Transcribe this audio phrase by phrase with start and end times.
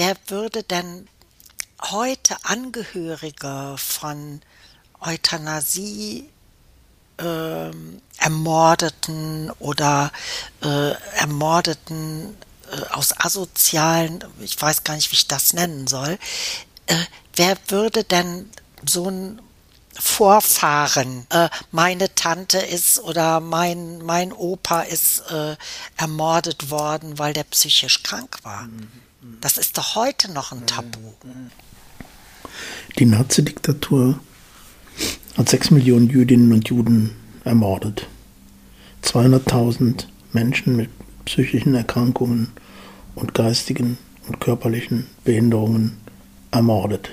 [0.00, 1.06] wer würde denn
[1.82, 4.40] heute Angehörige von
[4.98, 6.26] Euthanasie
[7.18, 10.10] ähm, Ermordeten oder
[10.62, 12.34] äh, Ermordeten
[12.72, 16.18] äh, aus asozialen, ich weiß gar nicht, wie ich das nennen soll,
[16.86, 16.96] äh,
[17.36, 18.48] wer würde denn
[18.86, 19.42] so ein
[19.98, 25.56] Vorfahren, äh, meine Tante ist oder mein, mein Opa ist äh,
[25.98, 28.66] ermordet worden, weil der psychisch krank war.
[29.40, 30.98] Das ist doch heute noch ein Tabu.
[32.98, 34.18] Die Nazi-Diktatur
[35.36, 37.10] hat sechs Millionen Jüdinnen und Juden
[37.44, 38.06] ermordet.
[39.04, 40.88] 200.000 Menschen mit
[41.26, 42.48] psychischen Erkrankungen
[43.14, 45.98] und geistigen und körperlichen Behinderungen
[46.50, 47.10] ermordet,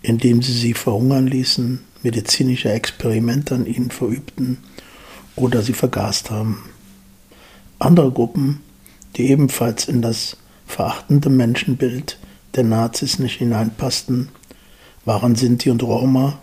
[0.00, 4.58] indem sie sie verhungern ließen, medizinische Experimente an ihnen verübten
[5.36, 6.70] oder sie vergast haben.
[7.78, 8.60] Andere Gruppen,
[9.16, 12.18] die ebenfalls in das verachtende Menschenbild
[12.54, 14.28] der Nazis nicht hineinpassten,
[15.04, 16.38] waren Sinti und Roma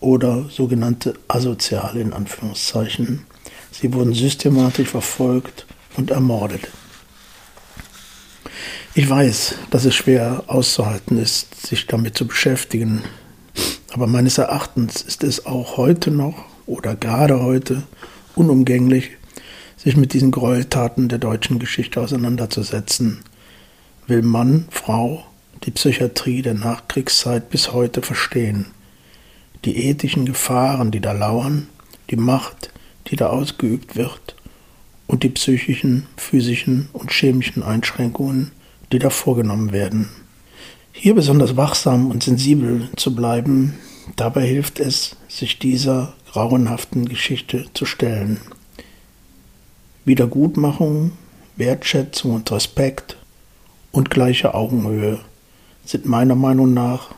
[0.00, 3.26] oder sogenannte Asoziale in Anführungszeichen.
[3.70, 6.68] Sie wurden systematisch verfolgt und ermordet.
[8.94, 13.02] Ich weiß, dass es schwer auszuhalten ist, sich damit zu beschäftigen,
[13.92, 17.84] aber meines Erachtens ist es auch heute noch oder gerade heute
[18.34, 19.10] unumgänglich,
[19.76, 23.20] sich mit diesen Gräueltaten der deutschen Geschichte auseinanderzusetzen.
[24.08, 25.22] Will Mann, Frau
[25.64, 28.68] die Psychiatrie der Nachkriegszeit bis heute verstehen,
[29.66, 31.68] die ethischen Gefahren, die da lauern,
[32.08, 32.72] die Macht,
[33.08, 34.34] die da ausgeübt wird
[35.08, 38.52] und die psychischen, physischen und chemischen Einschränkungen,
[38.92, 40.08] die da vorgenommen werden.
[40.92, 43.74] Hier besonders wachsam und sensibel zu bleiben,
[44.16, 48.40] dabei hilft es, sich dieser grauenhaften Geschichte zu stellen.
[50.06, 51.12] Wiedergutmachung,
[51.56, 53.17] Wertschätzung und Respekt
[53.92, 55.18] und gleiche Augenhöhe
[55.84, 57.14] sind meiner Meinung nach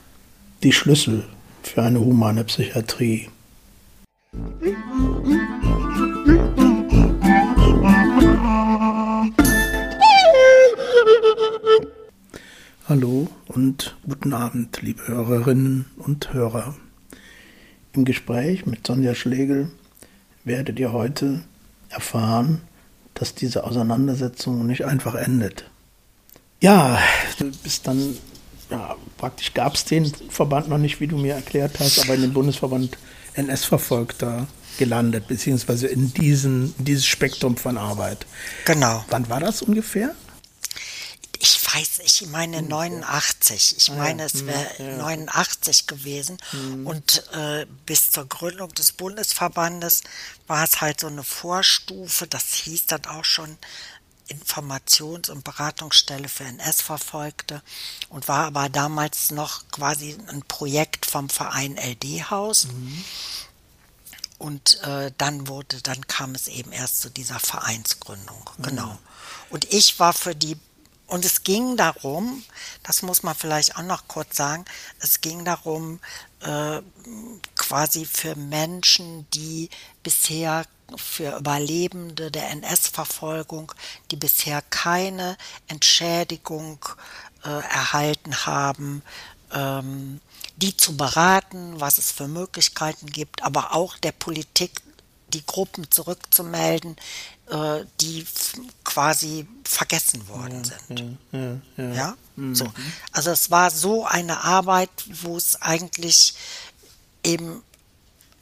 [0.62, 1.24] die Schlüssel
[1.62, 3.28] für eine humane Psychiatrie.
[12.88, 16.74] Hallo und guten Abend, liebe Hörerinnen und Hörer.
[17.92, 19.70] Im Gespräch mit Sonja Schlegel
[20.44, 21.42] werdet ihr heute
[21.88, 22.62] erfahren,
[23.14, 25.69] dass diese Auseinandersetzung nicht einfach endet.
[26.60, 27.00] Ja,
[27.38, 28.18] du bist dann
[28.70, 32.22] ja, praktisch gab es den Verband noch nicht, wie du mir erklärt hast, aber in
[32.22, 32.96] dem Bundesverband
[33.34, 34.46] NS-Verfolgter
[34.78, 38.26] gelandet, beziehungsweise in, diesen, in dieses Spektrum von Arbeit.
[38.64, 39.04] Genau.
[39.10, 40.14] Wann war das ungefähr?
[41.42, 43.76] Ich weiß, ich meine 89.
[43.78, 44.96] Ich meine, es wäre ja.
[44.98, 46.36] 89 gewesen.
[46.52, 46.86] Mhm.
[46.86, 50.02] Und äh, bis zur Gründung des Bundesverbandes
[50.46, 52.26] war es halt so eine Vorstufe.
[52.26, 53.56] Das hieß dann auch schon
[54.30, 57.62] Informations- und Beratungsstelle für NS-Verfolgte
[58.08, 62.66] und war aber damals noch quasi ein Projekt vom Verein LD-Haus.
[62.68, 63.04] Mhm.
[64.38, 68.48] Und äh, dann wurde, dann kam es eben erst zu dieser Vereinsgründung.
[68.56, 68.62] Mhm.
[68.62, 68.98] Genau.
[69.50, 70.56] Und ich war für die
[71.10, 72.44] und es ging darum,
[72.84, 74.64] das muss man vielleicht auch noch kurz sagen,
[75.00, 75.98] es ging darum,
[76.38, 76.80] äh,
[77.56, 79.70] quasi für Menschen, die
[80.04, 83.72] bisher für Überlebende der NS-Verfolgung,
[84.10, 85.36] die bisher keine
[85.68, 86.84] Entschädigung
[87.44, 89.02] äh, erhalten haben,
[89.52, 90.20] ähm,
[90.56, 94.82] die zu beraten, was es für Möglichkeiten gibt, aber auch der Politik
[95.28, 96.96] die Gruppen zurückzumelden,
[97.48, 98.26] äh, die
[98.84, 101.18] quasi vergessen worden sind.
[101.32, 101.94] Ja, ja, ja.
[101.94, 102.16] ja?
[102.36, 102.54] Mhm.
[102.54, 102.66] So.
[103.12, 104.90] Also es war so eine Arbeit,
[105.22, 106.34] wo es eigentlich
[107.22, 107.62] eben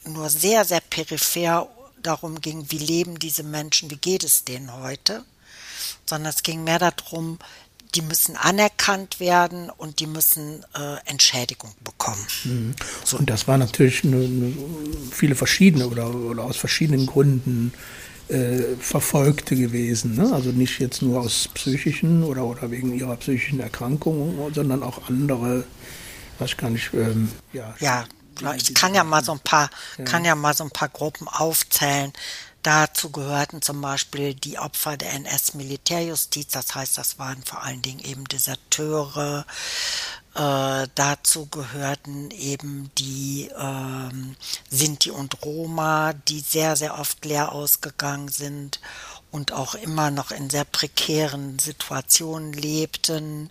[0.04, 1.68] nur sehr, sehr peripher
[2.02, 5.24] darum ging, wie leben diese Menschen, wie geht es denen heute,
[6.06, 7.38] sondern es ging mehr darum,
[7.94, 12.24] die müssen anerkannt werden und die müssen äh, Entschädigung bekommen.
[12.44, 12.74] Mhm.
[13.04, 13.18] So.
[13.18, 14.52] Und das war natürlich eine, eine,
[15.10, 17.72] viele verschiedene oder, oder aus verschiedenen Gründen
[18.28, 20.16] äh, Verfolgte gewesen.
[20.16, 20.30] Ne?
[20.32, 25.64] Also nicht jetzt nur aus psychischen oder, oder wegen ihrer psychischen Erkrankung, sondern auch andere,
[26.38, 27.74] weiß ich gar nicht, ähm, ja.
[27.80, 28.04] Ja,
[28.56, 30.04] ich kann ja mal so ein paar, ja.
[30.04, 32.12] kann ja mal so ein paar Gruppen aufzählen.
[32.62, 38.00] Dazu gehörten zum Beispiel die Opfer der NS-Militärjustiz, das heißt, das waren vor allen Dingen
[38.00, 39.46] eben Deserteure.
[40.34, 44.36] Äh, dazu gehörten eben die ähm,
[44.68, 48.80] Sinti und Roma, die sehr, sehr oft leer ausgegangen sind
[49.30, 53.50] und auch immer noch in sehr prekären Situationen lebten.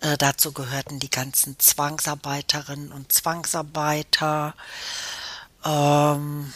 [0.00, 4.54] Äh, dazu gehörten die ganzen Zwangsarbeiterinnen und Zwangsarbeiter.
[5.64, 6.52] Ähm,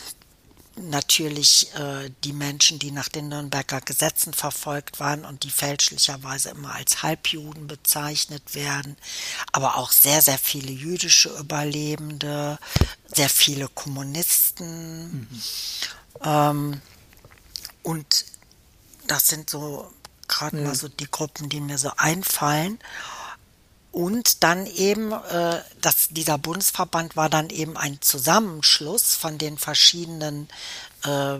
[0.76, 6.74] natürlich äh, die Menschen, die nach den Nürnberger Gesetzen verfolgt waren und die fälschlicherweise immer
[6.74, 8.96] als Halbjuden bezeichnet werden,
[9.52, 12.58] aber auch sehr, sehr viele jüdische Überlebende,
[13.14, 15.12] sehr viele Kommunisten.
[15.12, 15.42] Mhm.
[16.24, 16.80] Ähm,
[17.82, 18.24] und
[19.06, 19.90] das sind so
[20.28, 20.68] gerade ja.
[20.68, 22.78] mal so die Gruppen, die mir so einfallen.
[23.92, 30.48] Und dann eben, äh, dass dieser Bundesverband war dann eben ein Zusammenschluss von den verschiedenen
[31.04, 31.38] äh,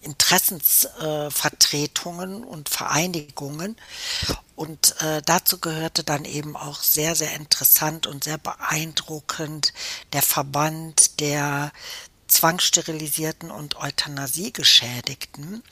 [0.00, 3.76] Interessensvertretungen äh, und Vereinigungen.
[4.56, 9.72] Und äh, dazu gehörte dann eben auch sehr, sehr interessant und sehr beeindruckend
[10.12, 11.70] der Verband der
[12.28, 15.62] zwangssterilisierten und Euthanasiegeschädigten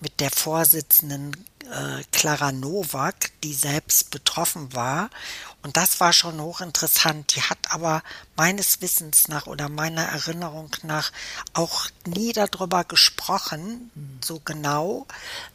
[0.00, 1.36] mit der Vorsitzenden
[1.70, 5.10] äh, Clara Nowak, die selbst betroffen war.
[5.62, 7.36] Und das war schon hochinteressant.
[7.36, 8.02] Die hat aber
[8.36, 11.12] meines Wissens nach oder meiner Erinnerung nach
[11.52, 13.90] auch nie darüber gesprochen,
[14.20, 15.06] so genau,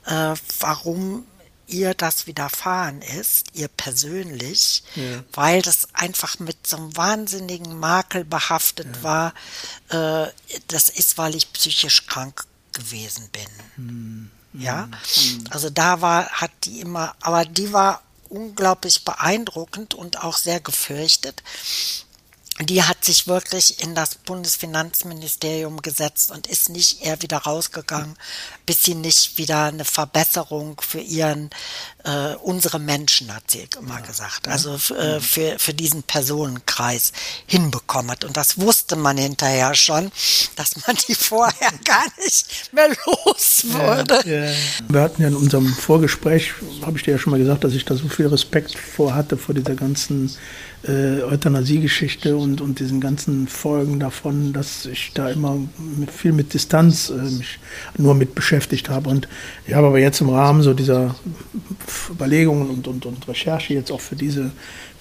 [0.06, 1.26] äh, warum
[1.68, 5.24] ihr das widerfahren ist, ihr persönlich, ja.
[5.34, 9.04] weil das einfach mit so einem wahnsinnigen Makel behaftet ja.
[9.04, 9.34] war.
[9.90, 10.32] Äh,
[10.68, 13.48] das ist, weil ich psychisch krank gewesen bin.
[13.76, 14.32] Hm.
[14.54, 15.44] Ja, hm.
[15.50, 21.44] also da war, hat die immer, aber die war unglaublich beeindruckend und auch sehr gefürchtet
[22.60, 28.18] die hat sich wirklich in das Bundesfinanzministerium gesetzt und ist nicht eher wieder rausgegangen,
[28.66, 31.52] bis sie nicht wieder eine Verbesserung für ihren,
[32.08, 34.06] äh, unsere Menschen, hat sie immer ja.
[34.06, 37.12] gesagt, also äh, für, für diesen Personenkreis
[37.46, 38.24] hinbekommen hat.
[38.24, 40.12] Und das wusste man hinterher schon,
[40.56, 44.22] dass man die vorher gar nicht mehr los wurde.
[44.26, 44.52] Ja, ja.
[44.88, 47.84] Wir hatten ja in unserem Vorgespräch, habe ich dir ja schon mal gesagt, dass ich
[47.84, 50.34] da so viel Respekt vor hatte, vor dieser ganzen
[50.88, 56.54] äh, Euthanasie-Geschichte und, und diesen ganzen Folgen davon, dass ich da immer mit, viel mit
[56.54, 57.60] Distanz äh, mich
[57.98, 59.10] nur mit beschäftigt habe.
[59.10, 59.28] Und
[59.66, 61.16] ich habe aber jetzt im Rahmen so dieser
[62.10, 64.52] Überlegungen und, und, und Recherche jetzt auch für, diese,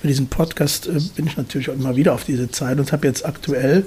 [0.01, 3.07] für diesen Podcast äh, bin ich natürlich auch immer wieder auf diese Zeit und habe
[3.07, 3.87] jetzt aktuell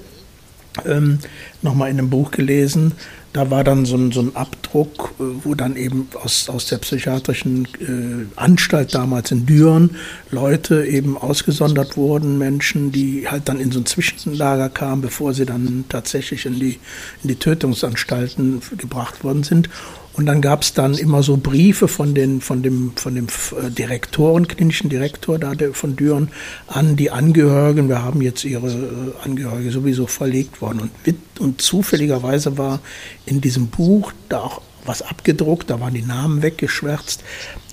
[0.86, 1.20] ähm,
[1.62, 2.94] nochmal in einem Buch gelesen,
[3.34, 6.78] da war dann so ein, so ein Abdruck, äh, wo dann eben aus, aus der
[6.78, 9.96] psychiatrischen äh, Anstalt damals in Düren
[10.32, 15.46] Leute eben ausgesondert wurden, Menschen, die halt dann in so ein Zwischenlager kamen, bevor sie
[15.46, 16.80] dann tatsächlich in die,
[17.22, 19.70] in die Tötungsanstalten gebracht worden sind.
[20.14, 23.70] Und dann gab es dann immer so Briefe von, den, von dem, von dem äh,
[23.70, 26.30] Direktoren, klinischen Direktor da von Düren
[26.68, 27.88] an die Angehörigen.
[27.88, 30.90] Wir haben jetzt ihre äh, Angehörige sowieso verlegt worden.
[31.06, 32.80] Und, und zufälligerweise war
[33.26, 37.24] in diesem Buch da auch was abgedruckt, da waren die Namen weggeschwärzt.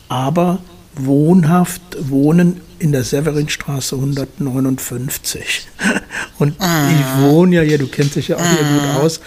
[0.08, 0.60] Aber
[0.94, 5.66] wohnhaft wohnen in der Severinstraße 159.
[6.38, 6.90] Und ah.
[6.90, 8.96] ich wohne ja hier, du kennst dich ja auch hier gut ah.
[8.98, 9.20] aus,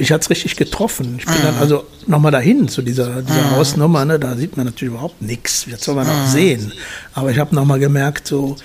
[0.00, 1.16] mich es richtig getroffen.
[1.18, 1.42] Ich bin mhm.
[1.42, 3.50] dann also nochmal dahin zu dieser, dieser mhm.
[3.52, 4.04] Hausnummer.
[4.04, 4.18] Ne?
[4.18, 5.66] Da sieht man natürlich überhaupt nichts.
[5.66, 6.12] Jetzt soll man mhm.
[6.12, 6.72] auch sehen.
[7.12, 8.56] Aber ich habe nochmal gemerkt, so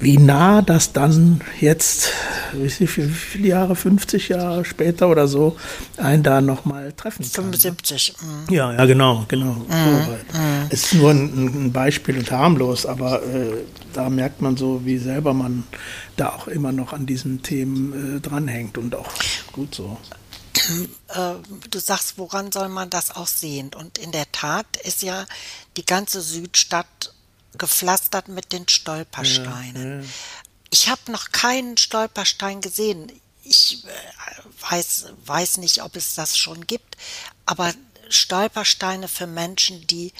[0.00, 2.10] wie nah das dann jetzt,
[2.52, 5.56] wie viele Jahre, 50 Jahre später oder so,
[5.96, 7.52] einen da nochmal treffen kann.
[7.52, 8.14] 75.
[8.20, 8.54] Mhm.
[8.54, 9.52] Ja, ja, genau, genau.
[9.52, 9.62] Mhm.
[9.68, 10.66] Mhm.
[10.70, 13.52] Es ist nur ein, ein, Beispiel und harmlos, aber äh,
[13.92, 15.64] da merkt man so, wie selber man
[16.16, 19.10] da auch immer noch an diesen Themen äh, dranhängt und auch
[19.52, 19.96] gut so.
[21.08, 21.34] Äh,
[21.70, 23.74] du sagst, woran soll man das auch sehen?
[23.74, 25.26] Und in der Tat ist ja
[25.76, 27.12] die ganze Südstadt
[27.58, 30.00] gepflastert mit den Stolpersteinen.
[30.00, 30.12] Ja, ja.
[30.70, 33.12] Ich habe noch keinen Stolperstein gesehen.
[33.44, 36.96] Ich äh, weiß, weiß nicht, ob es das schon gibt,
[37.46, 37.72] aber
[38.08, 40.12] Stolpersteine für Menschen, die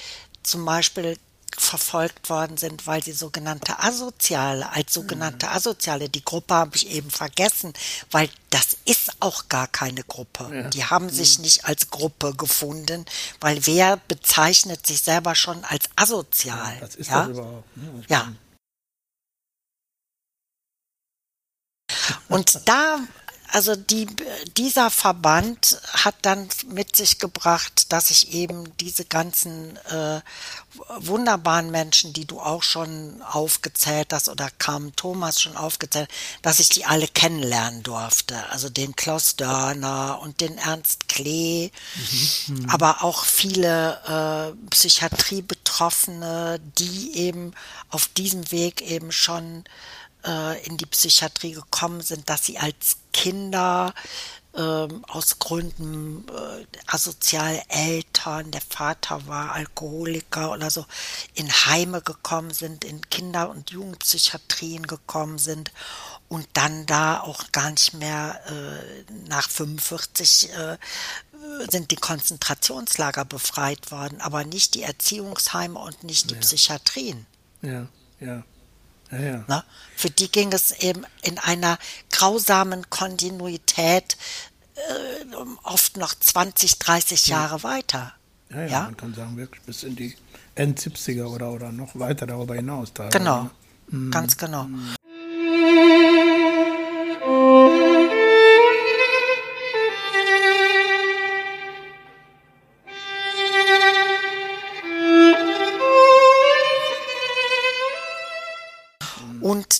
[0.42, 1.18] zum Beispiel
[1.56, 7.10] verfolgt worden sind, weil sie sogenannte Asoziale, als sogenannte Asoziale, die Gruppe habe ich eben
[7.10, 7.72] vergessen,
[8.10, 10.50] weil das ist auch gar keine Gruppe.
[10.52, 10.68] Ja.
[10.68, 13.04] Die haben sich nicht als Gruppe gefunden,
[13.40, 16.76] weil wer bezeichnet sich selber schon als asozial?
[16.80, 17.20] Was ist ja?
[17.20, 17.76] das überhaupt?
[17.76, 18.04] Ne?
[18.08, 18.32] Ja.
[22.28, 22.98] Und da
[23.54, 24.08] also die,
[24.56, 30.20] dieser Verband hat dann mit sich gebracht, dass ich eben diese ganzen äh,
[30.98, 36.10] wunderbaren Menschen, die du auch schon aufgezählt hast oder kam Thomas schon aufgezählt,
[36.42, 38.34] dass ich die alle kennenlernen durfte.
[38.50, 42.56] Also den Klaus Dörner und den Ernst Klee, mhm.
[42.56, 42.70] mhm.
[42.70, 47.52] aber auch viele äh, Psychiatriebetroffene, die eben
[47.88, 49.62] auf diesem Weg eben schon
[50.24, 53.94] äh, in die Psychiatrie gekommen sind, dass sie als Kinder
[54.56, 60.86] ähm, aus Gründen äh, asoziale Eltern, der Vater war Alkoholiker oder so,
[61.34, 65.72] in Heime gekommen sind, in Kinder- und Jugendpsychiatrien gekommen sind
[66.28, 70.78] und dann da auch gar nicht mehr äh, nach 45 äh,
[71.68, 76.40] sind die Konzentrationslager befreit worden, aber nicht die Erziehungsheime und nicht die ja.
[76.40, 77.26] Psychiatrien.
[77.60, 77.88] Ja,
[78.20, 78.44] ja.
[79.10, 79.44] Ja, ja.
[79.46, 79.64] Na,
[79.96, 81.78] für die ging es eben in einer
[82.10, 84.16] grausamen Kontinuität
[84.74, 88.14] äh, oft noch 20, 30 Jahre weiter.
[88.50, 90.16] Ja, ja, man kann sagen, wirklich bis in die
[90.54, 92.92] End 70er oder, oder noch weiter darüber hinaus.
[92.92, 93.50] Da, genau,
[93.88, 94.10] mhm.
[94.10, 94.64] ganz genau.
[94.64, 94.94] Mhm.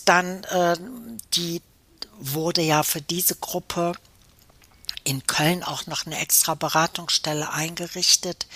[0.05, 0.77] Dann äh,
[1.35, 1.63] die
[2.19, 3.93] wurde ja für diese Gruppe
[5.05, 8.47] in Köln auch noch eine extra Beratungsstelle eingerichtet.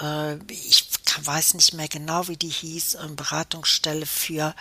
[0.00, 0.88] Äh, ich
[1.22, 4.54] weiß nicht mehr genau, wie die hieß, eine Beratungsstelle für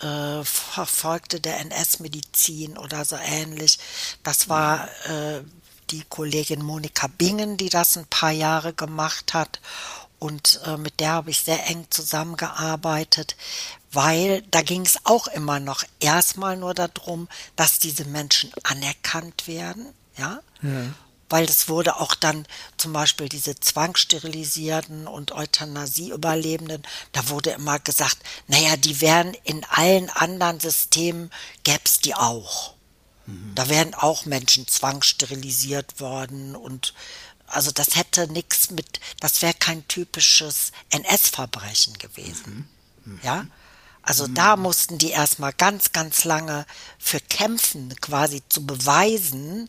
[0.00, 3.78] äh, Verfolgte der NS-Medizin oder so ähnlich.
[4.22, 5.42] Das war äh,
[5.90, 9.60] die Kollegin Monika Bingen, die das ein paar Jahre gemacht hat.
[10.18, 13.36] Und äh, mit der habe ich sehr eng zusammengearbeitet,
[13.92, 19.92] weil da ging es auch immer noch erstmal nur darum, dass diese Menschen anerkannt werden
[20.16, 20.40] ja.
[20.62, 20.94] ja.
[21.28, 22.46] Weil es wurde auch dann
[22.76, 26.82] zum Beispiel diese zwangssterilisierten und Euthanasie-Überlebenden,
[27.12, 28.18] da wurde immer gesagt,
[28.48, 31.30] naja, die wären in allen anderen Systemen,
[31.64, 32.74] gäbe es die auch.
[33.24, 33.52] Mhm.
[33.54, 36.92] Da wären auch Menschen zwangssterilisiert worden und
[37.46, 42.68] also das hätte nichts mit, das wäre kein typisches NS-Verbrechen gewesen.
[43.04, 43.12] Mhm.
[43.12, 43.20] Mhm.
[43.22, 43.46] Ja.
[44.02, 44.34] Also mhm.
[44.34, 46.66] da mussten die erstmal ganz, ganz lange
[46.98, 49.68] für kämpfen, quasi zu beweisen,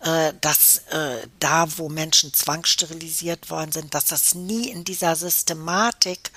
[0.00, 6.30] äh, dass äh, da, wo Menschen zwangssterilisiert worden sind, dass das nie in dieser Systematik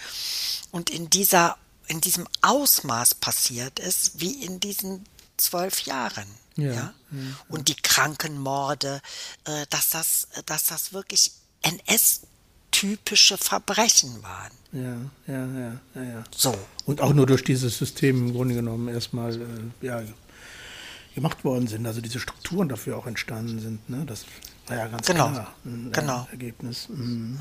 [0.72, 5.06] und in dieser, in diesem Ausmaß passiert ist, wie in diesen
[5.38, 6.28] zwölf Jahren.
[6.56, 6.74] Ja, ja?
[6.74, 6.94] ja.
[7.48, 9.02] Und die Krankenmorde,
[9.46, 12.22] äh, dass das, dass das wirklich NS
[12.76, 14.52] typische Verbrechen waren.
[14.74, 16.24] Ja, ja, ja, ja, ja.
[16.36, 16.54] So.
[16.86, 19.46] Und auch nur durch dieses System im Grunde genommen erstmal äh,
[19.82, 20.04] ja,
[21.16, 23.90] gemacht worden sind, also diese Strukturen dafür auch entstanden sind.
[23.90, 24.04] Ne?
[24.06, 24.26] Das
[24.70, 25.30] ja ganz genau.
[25.30, 26.28] klar ein genau.
[26.32, 26.90] Ergebnis.
[26.90, 27.40] Mhm.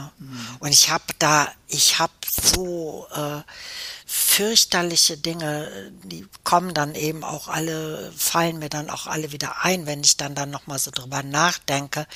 [0.58, 3.42] Und ich habe da, ich habe so äh,
[4.06, 9.86] fürchterliche Dinge, die kommen dann eben auch alle, fallen mir dann auch alle wieder ein,
[9.86, 12.06] wenn ich dann dann nochmal so drüber nachdenke,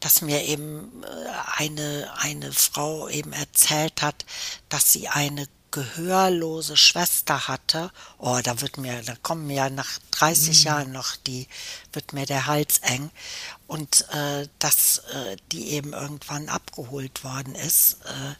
[0.00, 4.26] dass mir eben äh, eine, eine Frau eben erzählt hat,
[4.68, 9.98] dass sie eine gehörlose Schwester hatte, oh, da wird mir, da kommen mir ja nach
[10.12, 10.66] 30 mhm.
[10.66, 11.48] Jahren noch die,
[11.92, 13.10] wird mir der Hals eng.
[13.66, 18.34] Und äh, dass äh, die eben irgendwann abgeholt worden ist, äh,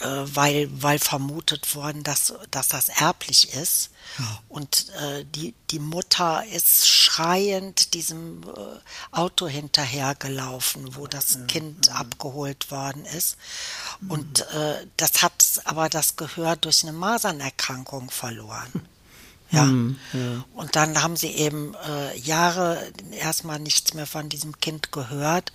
[0.00, 3.90] äh, weil, weil vermutet worden, dass, dass das erblich ist.
[4.48, 11.86] Und äh, die, die Mutter ist schreiend diesem äh, Auto hinterhergelaufen, wo das ja, Kind
[11.86, 11.94] ja.
[11.94, 13.36] abgeholt worden ist.
[14.00, 14.10] Mhm.
[14.10, 18.88] Und äh, das hat aber das Gehör durch eine Masernerkrankung verloren.
[19.50, 19.64] Ja.
[19.64, 20.44] Mhm, ja.
[20.54, 25.52] Und dann haben sie eben äh, Jahre erstmal nichts mehr von diesem Kind gehört.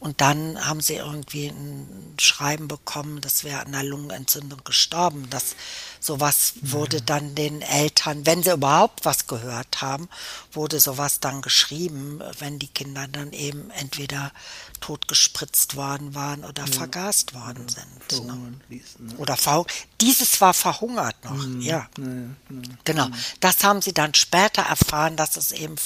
[0.00, 5.26] Und dann haben sie irgendwie ein Schreiben bekommen, das wäre an einer Lungenentzündung gestorben.
[5.28, 5.56] Das
[6.00, 10.08] sowas wurde dann den Eltern, wenn sie überhaupt was gehört haben,
[10.52, 14.32] wurde sowas dann geschrieben, wenn die Kinder dann eben entweder
[14.80, 16.72] totgespritzt worden waren oder ja.
[16.72, 17.72] vergast worden oder
[18.10, 18.26] sind.
[18.26, 18.54] Ne?
[18.68, 19.14] Ließen, ne?
[19.16, 19.64] Oder ver
[20.00, 21.60] dieses war verhungert noch, mhm.
[21.60, 21.78] ja.
[21.78, 21.88] ja.
[21.96, 22.36] Genau.
[22.84, 23.06] genau.
[23.08, 23.14] Mhm.
[23.40, 25.76] Das haben sie dann später erfahren, dass es eben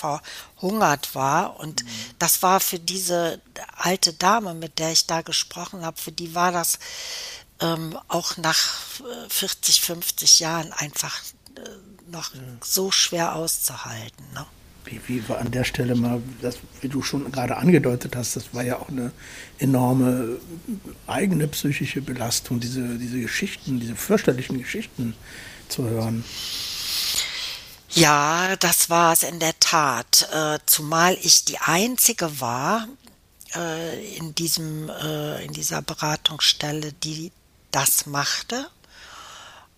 [0.62, 1.58] verhungert war.
[1.58, 1.88] Und mhm.
[2.18, 3.40] das war für diese
[3.76, 6.78] alte Dame, mit der ich da gesprochen habe, für die war das
[7.60, 8.58] ähm, auch nach
[9.28, 11.20] 40, äh, 50 Jahren einfach
[11.56, 12.40] äh, noch ja.
[12.62, 14.24] so schwer auszuhalten.
[14.34, 14.46] Ne?
[14.84, 18.52] Wie, wie war an der Stelle mal, das, wie du schon gerade angedeutet hast, das
[18.52, 19.12] war ja auch eine
[19.58, 20.38] enorme
[21.06, 25.14] eigene psychische Belastung, diese, diese Geschichten, diese fürchterlichen Geschichten
[25.68, 26.24] zu hören.
[27.94, 30.28] Ja, das war es in der Tat.
[30.32, 32.88] Äh, zumal ich die einzige war
[33.54, 37.32] äh, in diesem äh, in dieser Beratungsstelle, die
[37.70, 38.70] das machte.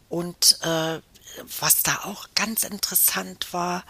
[0.08, 1.00] Und äh,
[1.58, 3.84] was da auch ganz interessant war,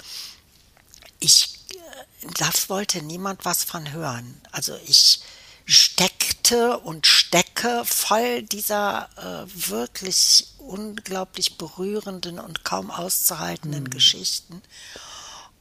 [1.21, 4.41] ich, äh, das wollte niemand was von hören.
[4.53, 5.21] Also ich
[5.67, 13.91] steckte und stecke voll dieser äh, wirklich unglaublich berührenden und kaum auszuhaltenden mhm.
[13.91, 14.63] Geschichten.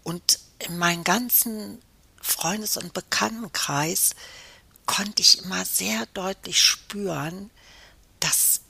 [0.04, 1.80] Und in meinem ganzen
[2.22, 4.12] Freundes- und Bekanntenkreis
[4.86, 7.50] konnte ich immer sehr deutlich spüren,
[8.20, 8.62] dass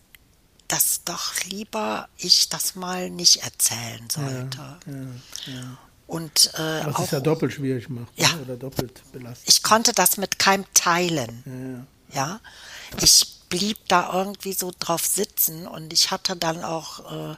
[0.69, 4.57] dass doch lieber ich das mal nicht erzählen sollte.
[4.57, 5.77] Ja, ja, ja.
[6.07, 9.47] Und äh, Was auch, es ja doppelt schwierig macht ja, oder doppelt belastet.
[9.47, 11.85] Ich konnte das mit keinem teilen.
[12.13, 12.39] Ja,
[13.01, 17.35] ich blieb da irgendwie so drauf sitzen und ich hatte dann auch äh,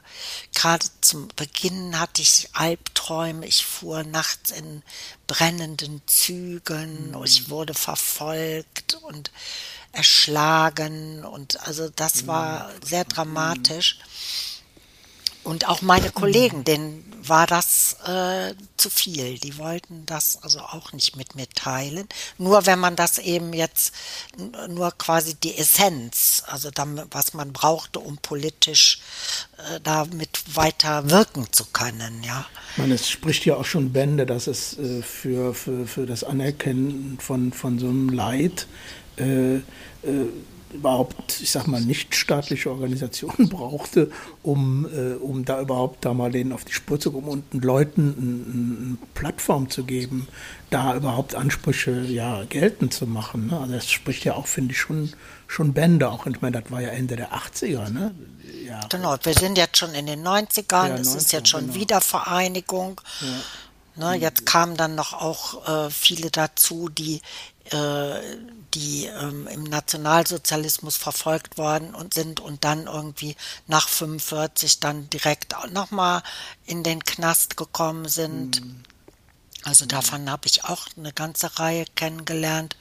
[0.54, 3.46] gerade zum Beginn hatte ich Albträume.
[3.46, 4.82] Ich fuhr nachts in
[5.26, 7.22] brennenden Zügen, mhm.
[7.24, 9.30] ich wurde verfolgt und
[9.92, 13.98] erschlagen und also das war sehr dramatisch.
[15.46, 19.38] Und auch meine Kollegen, denen war das äh, zu viel.
[19.38, 22.08] Die wollten das also auch nicht mit mir teilen.
[22.36, 23.94] Nur wenn man das eben jetzt,
[24.68, 29.00] nur quasi die Essenz, also damit, was man brauchte, um politisch
[29.56, 32.44] äh, damit weiter wirken zu können, ja.
[32.76, 37.18] Man, es spricht ja auch schon Bände, dass es äh, für, für, für das Anerkennen
[37.20, 38.66] von, von so einem Leid
[39.16, 39.62] äh, äh,
[40.72, 44.10] überhaupt, ich sag mal, nicht staatliche Organisationen brauchte,
[44.42, 48.98] um, äh, um da überhaupt da mal denen auf die Spur zu kommen und Leuten
[48.98, 50.28] eine Plattform zu geben,
[50.70, 53.48] da überhaupt Ansprüche ja geltend zu machen.
[53.48, 53.58] Ne?
[53.58, 55.12] Also das spricht ja auch, finde ich, schon,
[55.46, 56.26] schon Bände auch.
[56.26, 58.14] Ich meine, das war ja Ende der 80er, ne?
[58.64, 58.80] Ja.
[58.88, 61.74] Genau, wir sind jetzt schon in den 90ern, ja, es 90, ist jetzt schon genau.
[61.74, 63.00] Wiedervereinigung.
[63.20, 64.12] Ja.
[64.12, 67.22] Ne, jetzt kamen dann noch auch äh, viele dazu, die
[67.70, 68.20] äh,
[68.74, 75.54] die ähm, im Nationalsozialismus verfolgt worden und sind und dann irgendwie nach 45 dann direkt
[75.72, 76.22] nochmal
[76.66, 78.64] in den Knast gekommen sind.
[78.64, 78.82] Mhm.
[79.64, 82.76] Also davon habe ich auch eine ganze Reihe kennengelernt.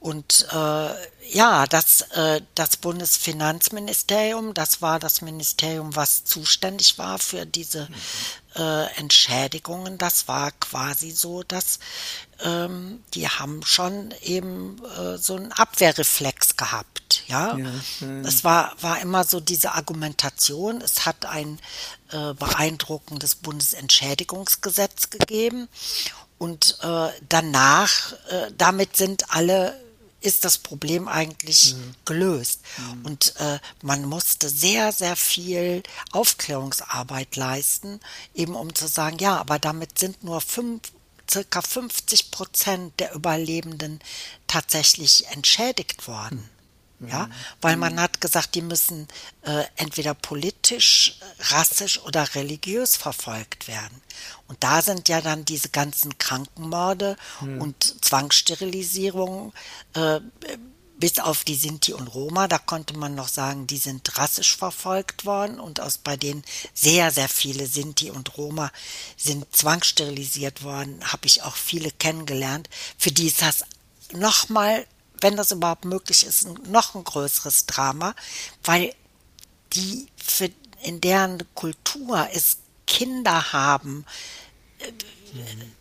[0.00, 0.90] Und äh,
[1.30, 7.86] ja, das, äh, das Bundesfinanzministerium, das war das Ministerium, was zuständig war für diese
[8.56, 9.98] äh, Entschädigungen.
[9.98, 11.80] Das war quasi so, dass
[12.42, 17.22] ähm, die haben schon eben äh, so einen Abwehrreflex gehabt.
[17.26, 18.20] Ja, ja, ja.
[18.22, 20.80] es war, war immer so diese Argumentation.
[20.80, 21.58] Es hat ein
[22.10, 25.68] äh, beeindruckendes Bundesentschädigungsgesetz gegeben
[26.38, 29.78] und äh, danach, äh, damit sind alle
[30.20, 31.94] ist das Problem eigentlich mhm.
[32.04, 32.60] gelöst.
[32.76, 33.04] Mhm.
[33.06, 38.00] Und äh, man musste sehr, sehr viel Aufklärungsarbeit leisten,
[38.34, 40.82] eben um zu sagen, ja, aber damit sind nur fünf,
[41.30, 44.00] circa 50 Prozent der Überlebenden
[44.46, 46.48] tatsächlich entschädigt worden.
[47.08, 47.32] Ja, mhm.
[47.62, 48.00] weil man mhm.
[48.00, 49.08] hat gesagt, die müssen
[49.42, 54.02] äh, entweder politisch, rassisch oder religiös verfolgt werden.
[54.48, 57.60] Und da sind ja dann diese ganzen Krankenmorde mhm.
[57.60, 59.52] und Zwangssterilisierungen,
[59.94, 60.20] äh,
[61.00, 65.24] bis auf die Sinti und Roma, da konnte man noch sagen, die sind rassisch verfolgt
[65.24, 68.70] worden und aus bei denen sehr, sehr viele Sinti und Roma
[69.16, 72.68] sind zwangssterilisiert worden, habe ich auch viele kennengelernt.
[72.98, 73.64] Für die ist das
[74.12, 74.86] nochmal
[75.20, 78.14] wenn das überhaupt möglich ist, noch ein größeres Drama,
[78.64, 78.94] weil
[79.72, 80.50] die für,
[80.82, 84.04] in deren Kultur ist Kinder haben.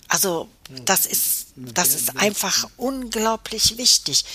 [0.08, 0.50] Also
[0.86, 4.26] das ist, das ist einfach unglaublich wichtig.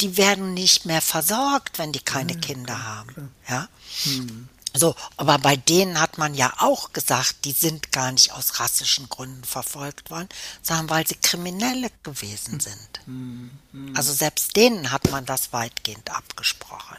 [0.00, 3.32] Die werden nicht mehr versorgt, wenn die keine Kinder haben.
[3.48, 3.68] Ja.
[4.02, 4.48] Hm.
[4.76, 9.08] So, aber bei denen hat man ja auch gesagt, die sind gar nicht aus rassischen
[9.08, 10.28] Gründen verfolgt worden,
[10.62, 13.00] sondern weil sie Kriminelle gewesen sind.
[13.06, 13.50] Mhm.
[13.94, 16.96] Also selbst denen hat man das weitgehend abgesprochen.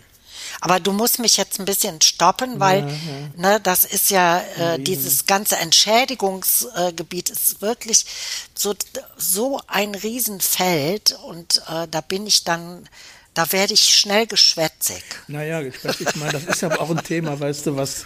[0.62, 2.96] Aber du musst mich jetzt ein bisschen stoppen, weil ja.
[3.36, 8.06] Ne, das ist ja äh, dieses ganze Entschädigungsgebiet äh, ist wirklich
[8.54, 8.74] so
[9.18, 12.88] so ein Riesenfeld und äh, da bin ich dann
[13.36, 15.04] da werde ich schnell geschwätzig.
[15.28, 18.06] Naja, geschwätzig, ich meine, das ist ja auch ein Thema, weißt du, was,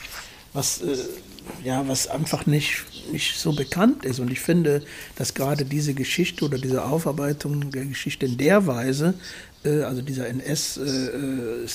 [0.54, 0.98] was, äh,
[1.64, 4.20] ja, was einfach nicht, nicht so bekannt ist.
[4.20, 4.84] Und ich finde,
[5.16, 9.14] dass gerade diese Geschichte oder diese Aufarbeitung der Geschichte in der Weise,
[9.64, 11.68] äh, also dieser NS äh, äh,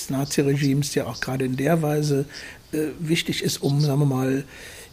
[0.93, 2.25] ja auch gerade in der Weise
[2.73, 4.43] äh, wichtig ist, um, sagen wir mal,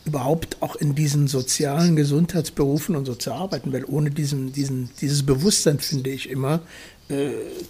[0.05, 6.11] überhaupt auch in diesen sozialen Gesundheitsberufen und Sozialarbeiten, weil ohne diesen, diesen, dieses Bewusstsein, finde
[6.11, 6.61] ich immer,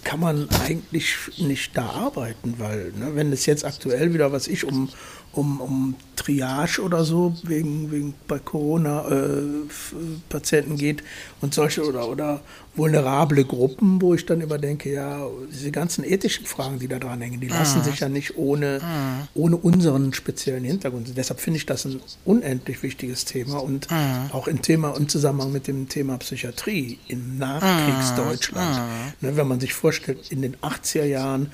[0.03, 4.65] kann man eigentlich nicht da arbeiten, weil ne, wenn es jetzt aktuell wieder, was ich
[4.65, 4.89] um,
[5.33, 11.03] um, um Triage oder so, wegen, wegen bei Corona-Patienten äh, geht
[11.41, 12.39] und solche oder, oder
[12.75, 17.21] vulnerable Gruppen, wo ich dann immer denke, ja, diese ganzen ethischen Fragen, die da dran
[17.21, 17.83] hängen, die lassen mhm.
[17.83, 19.27] sich ja nicht ohne, mhm.
[19.33, 21.17] ohne unseren speziellen Hintergrund.
[21.17, 24.29] Deshalb finde ich das ein unendlich wichtiges Thema und mhm.
[24.33, 28.81] auch im Thema, im Zusammenhang mit dem Thema Psychiatrie im Nachkriegsdeutschland.
[29.21, 31.51] Ne, wenn man sich vorstellt, in den 80er Jahren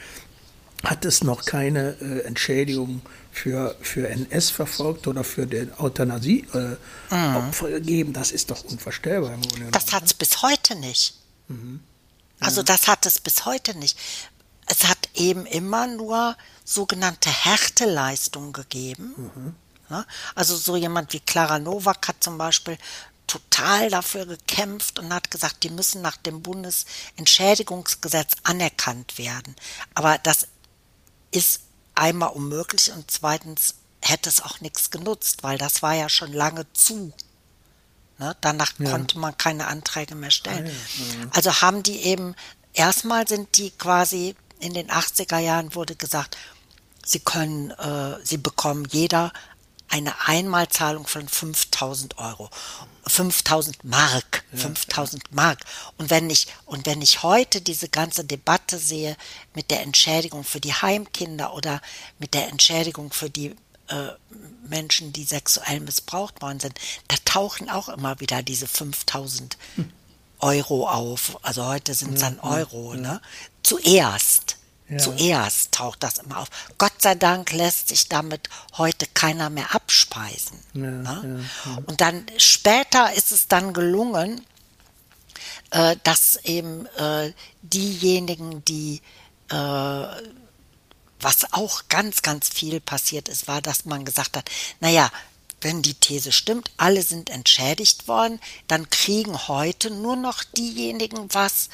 [0.84, 7.74] hat es noch keine äh, Entschädigung für, für NS-Verfolgte oder für den Euthanasie-Opfer äh, mhm.
[7.74, 8.14] gegeben.
[8.14, 9.38] Das ist doch unvorstellbar.
[9.72, 11.16] Das hat es bis heute nicht.
[11.48, 11.82] Mhm.
[12.40, 13.98] Also das hat es bis heute nicht.
[14.66, 19.14] Es hat eben immer nur sogenannte Härteleistungen gegeben.
[19.18, 19.56] Mhm.
[19.90, 22.78] Ja, also so jemand wie Clara Nowak hat zum Beispiel
[23.26, 29.56] total dafür gekämpft und hat gesagt, die müssen nach dem Bundesentschädigungsgesetz anerkannt werden.
[29.96, 30.48] Aber das
[31.32, 31.62] ist
[32.00, 36.72] einmal unmöglich und zweitens hätte es auch nichts genutzt, weil das war ja schon lange
[36.74, 37.14] zu.
[38.18, 38.36] Ne?
[38.42, 38.90] Danach ja.
[38.90, 40.68] konnte man keine Anträge mehr stellen.
[40.68, 41.30] Ah, ja.
[41.32, 42.36] Also haben die eben,
[42.74, 46.38] erstmal sind die quasi in den 80er Jahren wurde gesagt,
[47.06, 49.32] sie können, äh, sie bekommen jeder
[49.90, 52.50] eine Einmalzahlung von 5000 Euro.
[53.08, 55.60] 5000 Mark, 5000 Mark.
[55.98, 59.18] Und wenn ich, und wenn ich heute diese ganze Debatte sehe
[59.56, 61.82] mit der Entschädigung für die Heimkinder oder
[62.20, 63.56] mit der Entschädigung für die
[63.88, 64.10] äh,
[64.68, 69.92] Menschen, die sexuell missbraucht worden sind, da tauchen auch immer wieder diese 5000 hm.
[70.40, 71.40] Euro auf.
[71.44, 73.22] Also heute sind es dann Euro, ne?
[73.64, 74.59] Zuerst.
[74.90, 74.98] Ja.
[74.98, 76.50] Zuerst taucht das immer auf.
[76.78, 80.60] Gott sei Dank lässt sich damit heute keiner mehr abspeisen.
[80.74, 81.46] Ja, ne?
[81.66, 84.44] ja, Und dann später ist es dann gelungen,
[85.72, 89.02] äh, dass eben äh, diejenigen, die
[89.50, 90.08] äh,
[91.22, 94.50] was auch ganz, ganz viel passiert ist, war, dass man gesagt hat,
[94.80, 95.12] naja,
[95.62, 101.70] wenn die These stimmt, alle sind entschädigt worden, dann kriegen heute nur noch diejenigen was,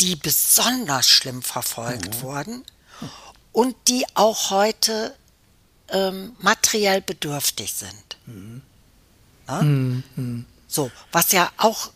[0.00, 2.22] die besonders schlimm verfolgt mhm.
[2.22, 2.64] wurden
[3.52, 5.14] und die auch heute
[5.88, 8.16] ähm, materiell bedürftig sind.
[8.26, 8.62] Mhm.
[10.16, 10.44] Mhm.
[10.66, 11.90] So, was ja auch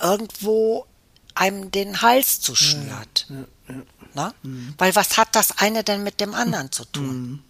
[0.00, 0.86] irgendwo
[1.34, 3.26] einem den Hals zuschnürt.
[3.28, 3.82] Ja, ja,
[4.14, 4.34] ja.
[4.78, 7.42] Weil was hat das eine denn mit dem anderen zu tun?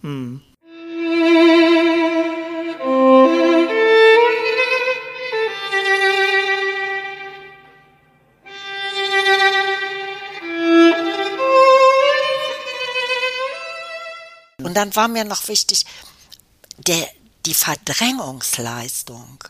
[14.75, 15.85] Dann war mir noch wichtig,
[16.77, 17.07] der,
[17.45, 19.43] die Verdrängungsleistung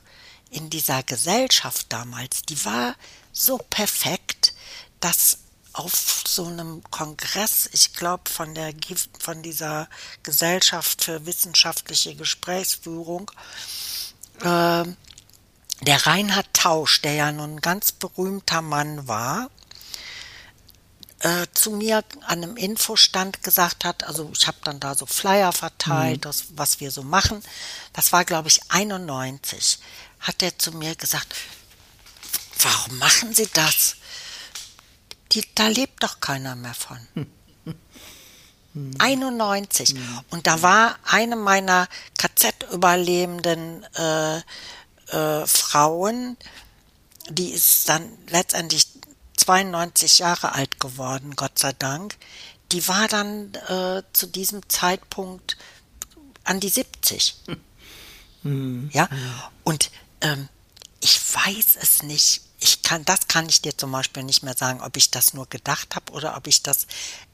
[0.50, 2.96] in dieser Gesellschaft damals, die war
[3.32, 4.54] so perfekt,
[5.00, 5.40] dass
[5.74, 8.56] auf so einem Kongress, ich glaube von
[9.20, 9.90] von dieser
[10.24, 13.30] Gesellschaft für wissenschaftliche Gesprächsführung,
[14.40, 14.86] äh,
[15.82, 19.50] der Reinhard Tausch, der ja nun ein ganz berühmter Mann war,
[21.20, 25.52] äh, zu mir an einem Infostand gesagt hat, also ich habe dann da so Flyer
[25.52, 26.22] verteilt, mhm.
[26.22, 27.42] das, was wir so machen.
[27.94, 29.80] Das war, glaube ich, 91.
[30.20, 31.34] Hat er zu mir gesagt,
[32.60, 33.96] warum machen Sie das?
[35.32, 37.00] Die, da lebt doch keiner mehr von.
[38.76, 38.94] Mhm.
[39.00, 39.94] 91.
[39.94, 40.20] Mhm.
[40.32, 46.38] Und da war eine meiner KZ-Überlebenden äh, äh, Frauen,
[47.30, 48.95] die ist dann letztendlich
[49.38, 52.18] 92 Jahre alt geworden, Gott sei Dank.
[52.72, 55.58] Die war dann äh, zu diesem Zeitpunkt
[56.44, 57.36] an die 70.
[58.44, 58.90] Mhm.
[58.94, 59.10] Ja,
[59.64, 60.50] und ähm,
[61.00, 62.42] ich weiß es nicht.
[62.60, 65.48] Ich kann, das kann ich dir zum Beispiel nicht mehr sagen, ob ich das nur
[65.48, 66.88] gedacht habe oder ob ich das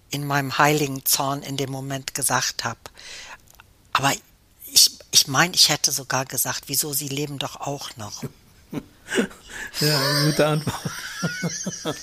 [0.10, 2.80] in meinem heiligen Zorn in dem Moment gesagt habe.
[3.94, 4.12] Aber
[4.72, 8.24] ich, ich meine, ich hätte sogar gesagt, wieso, sie leben doch auch noch.
[9.80, 10.92] Ja, gute Antwort.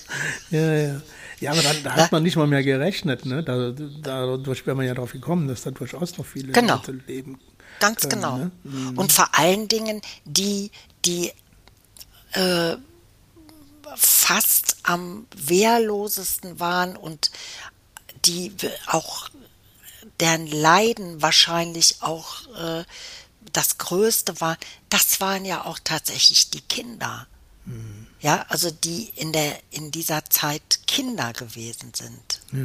[0.51, 1.01] ja, ja.
[1.41, 3.25] Ja, aber dann, da hat man nicht mal mehr gerechnet.
[3.25, 3.45] Ne?
[3.45, 6.77] Da, dadurch wäre man ja darauf gekommen, dass da durchaus noch viele genau.
[6.77, 7.39] Leute leben.
[7.79, 8.37] Ganz können, genau.
[8.39, 8.51] Ne?
[8.65, 8.99] Mhm.
[8.99, 10.73] Und vor allen Dingen die,
[11.05, 11.33] die
[12.33, 12.77] äh,
[13.95, 17.31] fast am wehrlosesten waren und
[18.25, 18.53] die
[18.87, 19.29] auch
[20.21, 22.85] deren Leiden wahrscheinlich auch äh,
[23.53, 24.57] das Größte war,
[24.89, 27.27] das waren ja auch tatsächlich die Kinder.
[27.65, 28.07] Mhm.
[28.21, 32.41] Ja, also die in der in dieser Zeit Kinder gewesen sind.
[32.51, 32.59] Ja,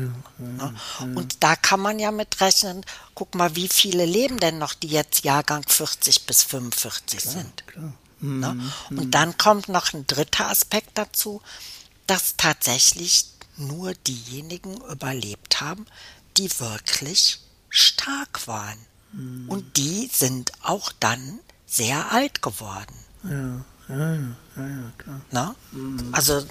[0.57, 1.05] ja, ja.
[1.15, 2.83] Und da kann man ja mit rechnen,
[3.13, 7.67] guck mal, wie viele leben denn noch, die jetzt Jahrgang 40 bis 45 klar, sind.
[7.67, 7.93] Klar.
[8.19, 8.71] Mhm.
[8.89, 9.11] Und mhm.
[9.11, 11.41] dann kommt noch ein dritter Aspekt dazu,
[12.07, 13.25] dass tatsächlich
[13.57, 15.85] nur diejenigen überlebt haben,
[16.37, 18.79] die wirklich stark waren.
[19.13, 19.45] Mhm.
[19.47, 22.95] Und die sind auch dann sehr alt geworden.
[23.23, 25.21] Ja, ja, ja, ja klar.
[25.31, 25.55] Na?
[25.71, 26.09] Mhm.
[26.11, 26.45] Also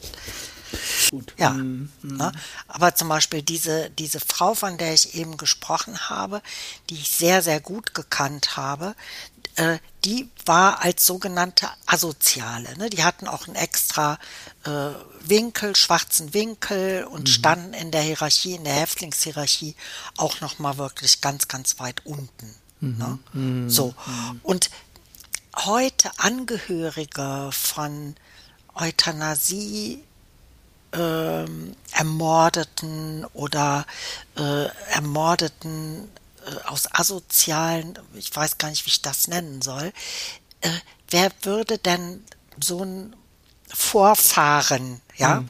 [1.11, 1.35] Gut.
[1.39, 1.51] Ja.
[1.51, 1.91] Mhm.
[2.03, 2.33] Ne?
[2.69, 6.43] Aber zum Beispiel diese, diese Frau, von der ich eben gesprochen habe,
[6.89, 8.95] die ich sehr, sehr gut gekannt habe,
[9.57, 12.77] äh, die war als sogenannte Asoziale.
[12.79, 12.91] Ne?
[12.91, 14.19] Die hatten auch einen extra
[14.65, 17.27] äh, Winkel, schwarzen Winkel und mhm.
[17.27, 19.77] standen in der Hierarchie, in der Häftlingshierarchie
[20.17, 22.55] auch nochmal wirklich ganz, ganz weit unten.
[22.81, 22.99] Mhm.
[22.99, 23.19] Ne?
[23.33, 23.71] Mhm.
[23.71, 23.95] So.
[24.07, 24.41] Mhm.
[24.43, 24.71] Und
[25.57, 28.17] heute Angehörige von
[28.75, 30.03] Euthanasie
[30.93, 33.87] ähm, Ermordeten oder
[34.37, 36.09] äh, Ermordeten
[36.67, 39.93] aus asozialen, ich weiß gar nicht, wie ich das nennen soll,
[40.61, 40.71] äh,
[41.11, 42.25] wer würde denn
[42.61, 43.17] so ein
[43.69, 45.49] Vorfahren, ja, mhm.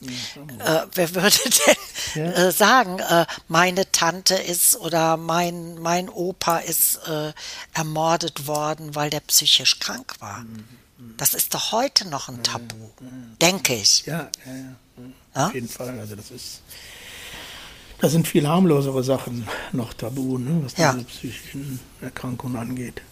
[0.00, 1.36] Äh, wer würde
[2.14, 2.32] denn ja.
[2.32, 7.32] äh, sagen, äh, meine Tante ist oder mein, mein Opa ist äh,
[7.72, 10.38] ermordet worden, weil der psychisch krank war?
[10.38, 10.64] Mhm.
[11.16, 14.06] Das ist doch heute noch ein Tabu, ja, ja, denke ich.
[14.06, 14.54] Ja, ja,
[15.34, 15.46] ja.
[15.46, 15.98] Auf jeden Fall.
[15.98, 16.60] Also das ist,
[18.00, 23.02] da sind viel harmlosere Sachen noch tabu, ne, was diese psychischen Erkrankungen angeht.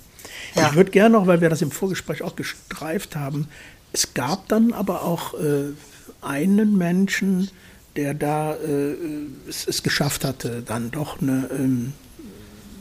[0.55, 3.49] Ich würde gerne noch, weil wir das im Vorgespräch auch gestreift haben,
[3.93, 5.73] es gab dann aber auch äh,
[6.21, 7.51] einen Menschen,
[7.97, 8.95] der da äh,
[9.49, 11.95] es, es, geschafft hatte, dann doch eine ähm,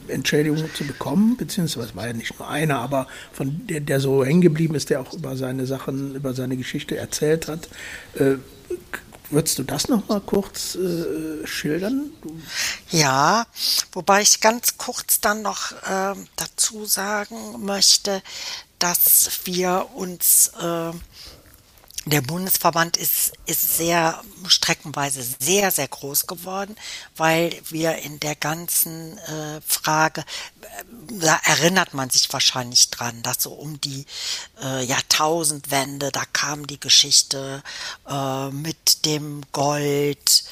[0.08, 4.26] Entschädigung zu bekommen, beziehungsweise es war ja nicht nur einer, aber von der, der so
[4.26, 7.70] hängen geblieben ist, der auch über seine Sachen, über seine Geschichte erzählt hat.
[8.15, 8.36] Äh,
[9.32, 12.12] Würdest du das noch mal kurz äh, schildern?
[12.91, 13.47] Ja,
[13.91, 18.21] wobei ich ganz kurz dann noch äh, dazu sagen möchte,
[18.78, 20.91] dass wir uns äh,
[22.06, 26.76] der Bundesverband ist, ist sehr streckenweise sehr, sehr groß geworden,
[27.15, 30.65] weil wir in der ganzen äh, Frage, äh,
[31.20, 34.06] da erinnert man sich wahrscheinlich dran, dass so um die
[34.62, 37.63] äh, Jahrtausendwende, da kam die Geschichte
[38.08, 40.44] äh, mit dem Gold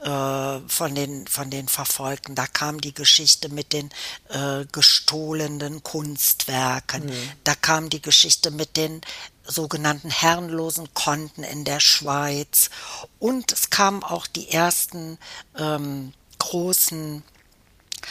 [0.00, 3.90] äh, von, den, von den Verfolgten, da kam die Geschichte mit den
[4.30, 7.32] äh, gestohlenen Kunstwerken, mhm.
[7.44, 9.02] da kam die Geschichte mit den
[9.44, 12.70] sogenannten herrenlosen Konten in der Schweiz.
[13.18, 15.18] Und es kamen auch die ersten
[15.58, 17.22] ähm, großen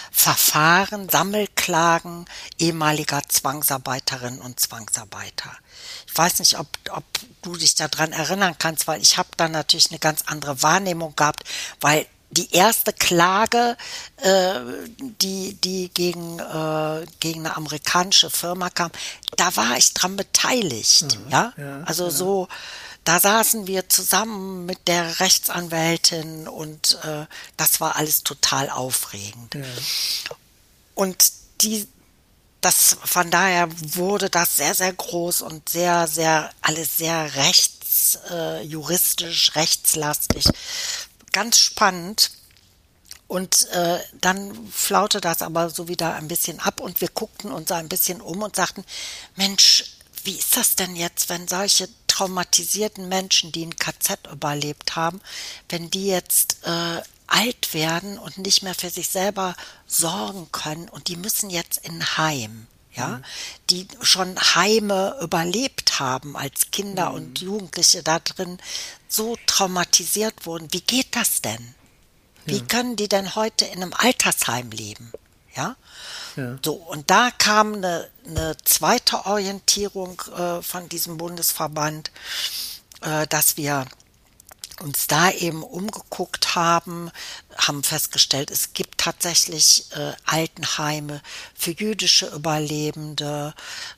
[0.09, 2.25] Verfahren, Sammelklagen
[2.57, 5.51] ehemaliger Zwangsarbeiterinnen und Zwangsarbeiter.
[6.07, 7.03] Ich weiß nicht, ob, ob
[7.41, 11.43] du dich daran erinnern kannst, weil ich habe da natürlich eine ganz andere Wahrnehmung gehabt,
[11.81, 13.77] weil die erste Klage,
[14.17, 14.59] äh,
[14.99, 18.91] die, die gegen, äh, gegen eine amerikanische Firma kam,
[19.35, 21.19] da war ich dran beteiligt.
[21.19, 21.53] Mhm, ja?
[21.57, 21.83] ja?
[21.85, 22.11] also ja.
[22.11, 22.47] so,
[23.03, 27.25] da saßen wir zusammen mit der Rechtsanwältin und äh,
[27.57, 29.55] das war alles total aufregend.
[29.55, 29.61] Ja.
[30.95, 31.87] Und die,
[32.61, 38.61] das, von daher wurde das sehr, sehr groß und sehr, sehr, alles sehr rechts, äh,
[38.61, 40.45] juristisch, rechtslastig
[41.31, 42.31] ganz spannend.
[43.27, 47.71] Und äh, dann flaute das aber so wieder ein bisschen ab und wir guckten uns
[47.71, 48.83] ein bisschen um und sagten,
[49.37, 49.85] Mensch,
[50.25, 55.21] wie ist das denn jetzt, wenn solche traumatisierten Menschen, die ein KZ überlebt haben,
[55.69, 59.55] wenn die jetzt äh, alt werden und nicht mehr für sich selber
[59.87, 63.23] sorgen können und die müssen jetzt in Heim ja, mhm.
[63.69, 67.15] die schon Heime überlebt haben als Kinder mhm.
[67.15, 68.57] und Jugendliche da drin
[69.07, 70.67] so traumatisiert wurden.
[70.71, 71.75] Wie geht das denn?
[72.45, 72.65] Wie ja.
[72.65, 75.11] können die denn heute in einem Altersheim leben?
[75.55, 75.75] Ja?
[76.35, 76.57] ja.
[76.63, 82.11] So, und da kam eine, eine zweite Orientierung äh, von diesem Bundesverband,
[83.01, 83.85] äh, dass wir
[84.81, 87.11] uns da eben umgeguckt haben,
[87.57, 91.21] haben festgestellt, es gibt tatsächlich äh, Altenheime
[91.53, 93.53] für jüdische Überlebende,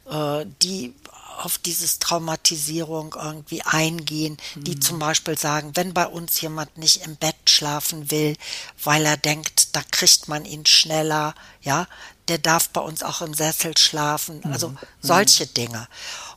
[0.10, 0.93] äh, die
[1.38, 4.82] auf dieses Traumatisierung irgendwie eingehen, die mhm.
[4.82, 8.38] zum Beispiel sagen, wenn bei uns jemand nicht im Bett schlafen will,
[8.84, 11.88] weil er denkt, da kriegt man ihn schneller, ja,
[12.28, 14.78] der darf bei uns auch im Sessel schlafen, also mhm.
[15.02, 15.88] solche Dinge.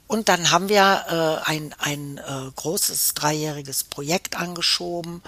[0.06, 5.22] Und dann haben wir äh, ein, ein äh, großes dreijähriges Projekt angeschoben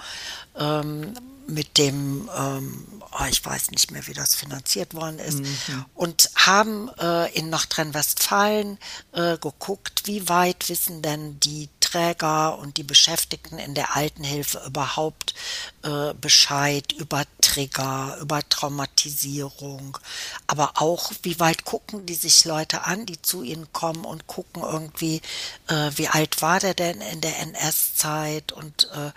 [0.59, 1.13] ähm,
[1.49, 5.85] mit dem, ähm, oh, ich weiß nicht mehr, wie das finanziert worden ist, mhm.
[5.95, 8.77] und haben äh, in Nordrhein-Westfalen
[9.13, 15.33] äh, geguckt, wie weit wissen denn die Träger und die Beschäftigten in der Altenhilfe überhaupt
[15.81, 19.97] äh, Bescheid über Trigger, über Traumatisierung,
[20.45, 24.61] aber auch, wie weit gucken die sich Leute an, die zu ihnen kommen und gucken
[24.61, 25.21] irgendwie,
[25.67, 29.11] äh, wie alt war der denn in der NS-Zeit und äh,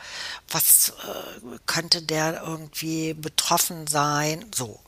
[0.49, 1.32] was äh,
[1.67, 4.81] könnte der irgendwie betroffen sein, so.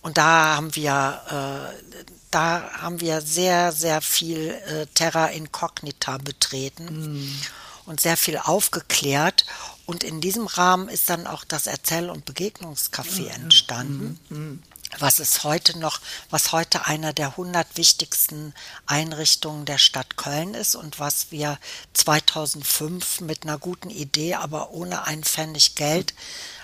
[0.00, 1.92] Und da haben wir, äh,
[2.30, 7.40] da haben wir sehr, sehr viel äh, Terra Incognita betreten mm.
[7.86, 9.44] und sehr viel aufgeklärt.
[9.84, 13.42] Und in diesem Rahmen ist dann auch das Erzähl- und Begegnungscafé mm.
[13.42, 14.20] entstanden.
[14.28, 14.58] Mm
[15.00, 18.54] was ist heute noch, was heute einer der 100 wichtigsten
[18.86, 21.58] Einrichtungen der Stadt Köln ist und was wir
[21.94, 26.14] 2005 mit einer guten Idee, aber ohne einen Pfennig Geld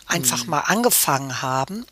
[0.07, 0.51] einfach mhm.
[0.51, 1.87] mal angefangen haben.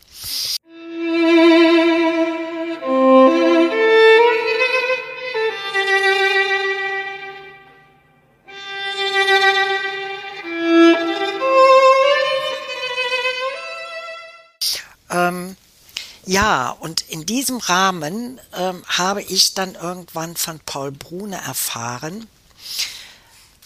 [16.25, 22.27] Ja, und in diesem Rahmen ähm, habe ich dann irgendwann von Paul Brune erfahren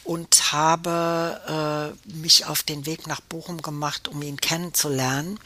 [0.03, 5.39] und habe äh, mich auf den Weg nach Bochum gemacht, um ihn kennenzulernen.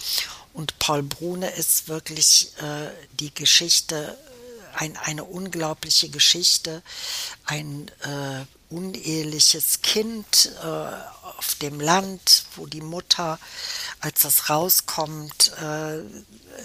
[0.54, 4.18] Und Paul Brune ist wirklich äh, die Geschichte,
[4.76, 6.84] ein, eine unglaubliche Geschichte,
[7.46, 10.68] ein äh, uneheliches Kind äh,
[11.38, 13.40] auf dem Land, wo die Mutter,
[14.00, 16.02] als das rauskommt, äh,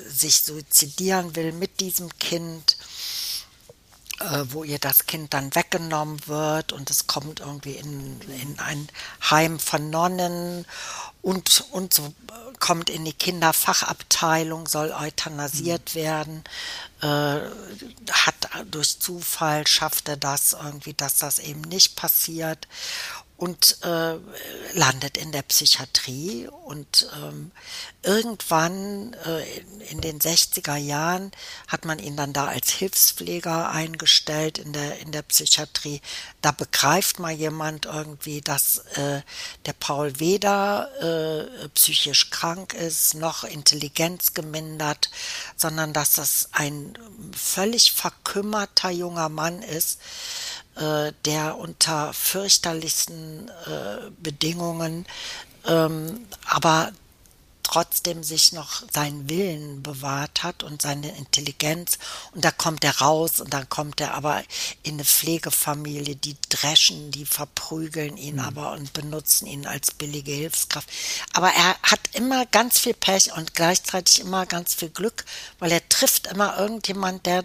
[0.08, 2.76] sich suizidieren will mit diesem Kind,
[4.50, 8.88] wo ihr das Kind dann weggenommen wird und es kommt irgendwie in, in ein
[9.30, 10.64] Heim von Nonnen
[11.20, 12.14] und, und so
[12.60, 15.98] kommt in die Kinderfachabteilung, soll euthanasiert mhm.
[15.98, 16.44] werden,
[17.02, 17.40] äh,
[18.12, 18.34] hat
[18.70, 22.68] durch Zufall schafft er das irgendwie, dass das eben nicht passiert
[23.36, 24.14] und äh,
[24.74, 27.50] landet in der Psychiatrie und ähm,
[28.04, 31.32] irgendwann äh, in, in, den 60er Jahren
[31.66, 36.00] hat man ihn dann da als Hilfspfleger eingestellt in der in der Psychiatrie.
[36.42, 39.22] Da begreift mal jemand irgendwie, dass äh,
[39.66, 45.10] der Paul weder äh, psychisch krank ist noch Intelligenz gemindert,
[45.56, 46.96] sondern dass das ein
[47.32, 49.98] völlig verkümmerter junger Mann ist
[50.76, 55.06] äh, der unter fürchterlichsten äh, Bedingungen,
[55.66, 56.92] ähm, aber
[57.64, 61.98] trotzdem sich noch seinen Willen bewahrt hat und seine Intelligenz.
[62.32, 64.44] Und da kommt er raus und dann kommt er aber
[64.84, 68.42] in eine Pflegefamilie, die dreschen, die verprügeln ihn mhm.
[68.42, 70.88] aber und benutzen ihn als billige Hilfskraft.
[71.32, 75.24] Aber er hat immer ganz viel Pech und gleichzeitig immer ganz viel Glück,
[75.58, 77.44] weil er trifft immer irgendjemand, der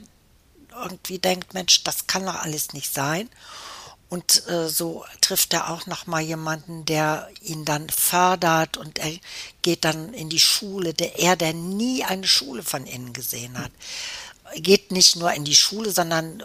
[0.81, 3.29] irgendwie denkt, Mensch, das kann doch alles nicht sein.
[4.09, 9.11] Und äh, so trifft er auch noch mal jemanden, der ihn dann fördert und er
[9.61, 13.71] geht dann in die Schule, der er, der nie eine Schule von innen gesehen hat,
[14.55, 16.41] geht nicht nur in die Schule, sondern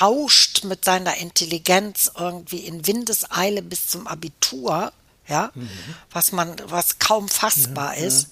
[0.00, 4.92] rauscht mit seiner Intelligenz irgendwie in Windeseile bis zum Abitur,
[5.28, 5.70] ja, mhm.
[6.10, 8.28] was man, was kaum fassbar ja, ist,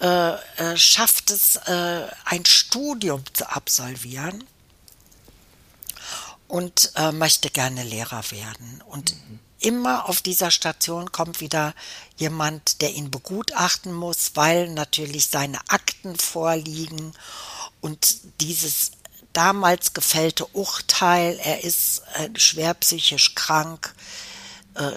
[0.00, 0.38] ja.
[0.58, 4.42] Äh, äh, schafft es, äh, ein Studium zu absolvieren
[6.52, 8.82] und äh, möchte gerne Lehrer werden.
[8.86, 9.38] Und mhm.
[9.58, 11.72] immer auf dieser Station kommt wieder
[12.18, 17.14] jemand, der ihn begutachten muss, weil natürlich seine Akten vorliegen
[17.80, 18.90] und dieses
[19.32, 23.94] damals gefällte Urteil, er ist äh, schwer psychisch krank,
[24.74, 24.90] äh,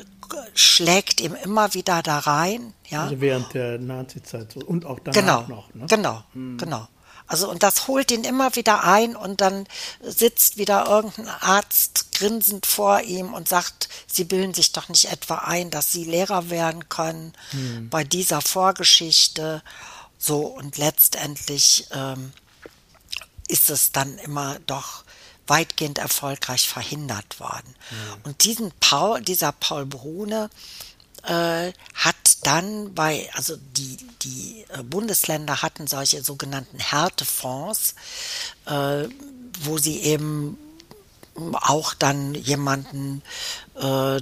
[0.56, 2.74] schlägt ihm immer wieder da rein.
[2.90, 3.04] Ja?
[3.04, 5.74] Also während der Nazizeit und auch danach genau, noch.
[5.74, 5.86] Ne?
[5.88, 6.58] Genau, hm.
[6.58, 6.90] genau.
[7.28, 9.68] Also und das holt ihn immer wieder ein und dann
[10.02, 15.36] sitzt wieder irgendein Arzt grinsend vor ihm und sagt, Sie bilden sich doch nicht etwa
[15.36, 17.90] ein, dass Sie Lehrer werden können mhm.
[17.90, 19.64] bei dieser Vorgeschichte.
[20.18, 22.32] So und letztendlich ähm,
[23.48, 25.04] ist es dann immer doch
[25.48, 27.76] weitgehend erfolgreich verhindert worden.
[27.92, 28.22] Mhm.
[28.24, 30.50] Und diesen Paul, dieser Paul Brune,
[31.28, 37.96] äh, hat dann bei, also die, die äh, Bundesländer hatten solche sogenannten Härtefonds,
[38.66, 39.08] äh,
[39.64, 40.58] wo sie eben
[41.36, 43.22] auch dann jemanden
[43.76, 44.22] äh,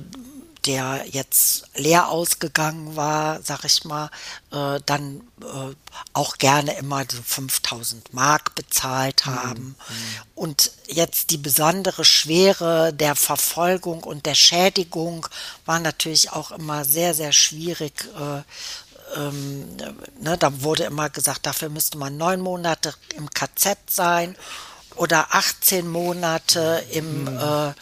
[0.66, 4.10] der jetzt leer ausgegangen war, sag ich mal,
[4.52, 5.76] äh, dann äh,
[6.14, 9.36] auch gerne immer so 5000 Mark bezahlt mhm.
[9.36, 9.64] haben.
[9.64, 9.76] Mhm.
[10.36, 15.28] Und jetzt die besondere Schwere der Verfolgung und der Schädigung
[15.66, 18.08] war natürlich auch immer sehr, sehr schwierig.
[18.18, 18.44] Äh,
[19.16, 19.78] ähm,
[20.20, 24.36] ne, da wurde immer gesagt, dafür müsste man neun Monate im KZ sein
[24.96, 27.38] oder 18 Monate im mhm.
[27.38, 27.74] äh,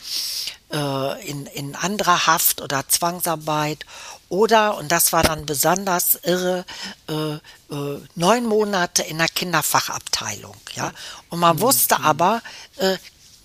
[0.71, 3.85] äh, in, in anderer Haft oder Zwangsarbeit
[4.29, 6.65] oder, und das war dann besonders irre,
[7.09, 7.33] äh,
[7.75, 10.55] äh, neun Monate in der Kinderfachabteilung.
[10.73, 10.93] Ja?
[11.29, 11.61] Und man mhm.
[11.61, 12.05] wusste mhm.
[12.05, 12.41] aber,
[12.77, 12.97] äh,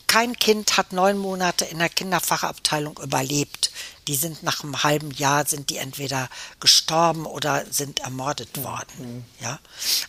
[0.06, 3.72] kein Kind hat neun Monate in der Kinderfachabteilung überlebt.
[4.06, 6.28] Die sind nach einem halben Jahr sind die entweder
[6.60, 9.26] gestorben oder sind ermordet worden.
[9.40, 9.58] Ja,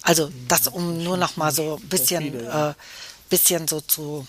[0.03, 2.75] also das um nur noch mal so ein bisschen, äh,
[3.29, 4.27] bisschen so zu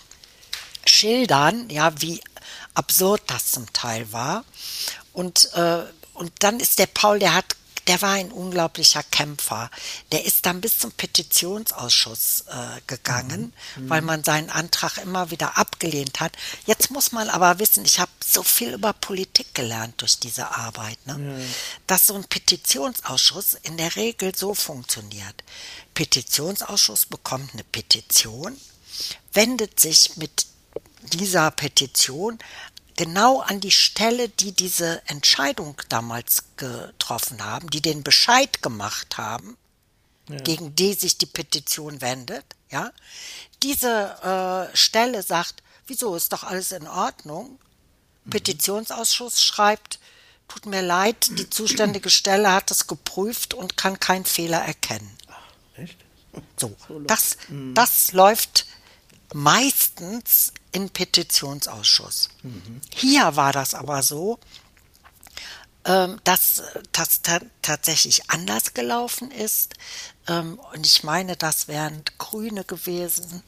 [0.85, 2.19] schildern, ja, wie
[2.79, 4.43] absurd das zum Teil war.
[5.13, 7.55] Und äh, und dann ist der Paul, der hat
[7.89, 9.71] der war ein unglaublicher Kämpfer.
[10.11, 13.89] Der ist dann bis zum Petitionsausschuss äh, gegangen, mhm.
[13.89, 16.33] weil man seinen Antrag immer wieder abgelehnt hat.
[16.67, 21.03] Jetzt muss man aber wissen, ich habe so viel über Politik gelernt durch diese Arbeit,
[21.07, 21.15] ne?
[21.15, 21.53] Mhm.
[21.87, 25.43] dass so ein Petitionsausschuss in der Regel so funktioniert.
[25.95, 28.55] Petitionsausschuss bekommt eine Petition,
[29.33, 30.45] wendet sich mit
[31.01, 32.39] dieser Petition
[32.95, 39.57] genau an die Stelle, die diese Entscheidung damals getroffen haben, die den Bescheid gemacht haben,
[40.27, 40.37] ja.
[40.37, 42.91] gegen die sich die Petition wendet, ja,
[43.63, 47.57] diese äh, Stelle sagt, wieso ist doch alles in Ordnung?
[48.25, 48.29] Mhm.
[48.31, 49.99] Petitionsausschuss schreibt,
[50.49, 55.17] tut mir leid, die zuständige Stelle hat es geprüft und kann keinen Fehler erkennen.
[55.27, 55.97] Ach, echt?
[56.57, 56.75] So,
[57.07, 57.73] das, mhm.
[57.75, 58.65] das läuft
[59.33, 62.29] meistens im Petitionsausschuss.
[62.43, 62.81] Mhm.
[62.93, 64.39] Hier war das aber so,
[65.85, 66.61] ähm, dass
[66.91, 67.21] das
[67.61, 69.75] tatsächlich anders gelaufen ist.
[70.27, 73.43] Ähm, und ich meine, das wären Grüne gewesen,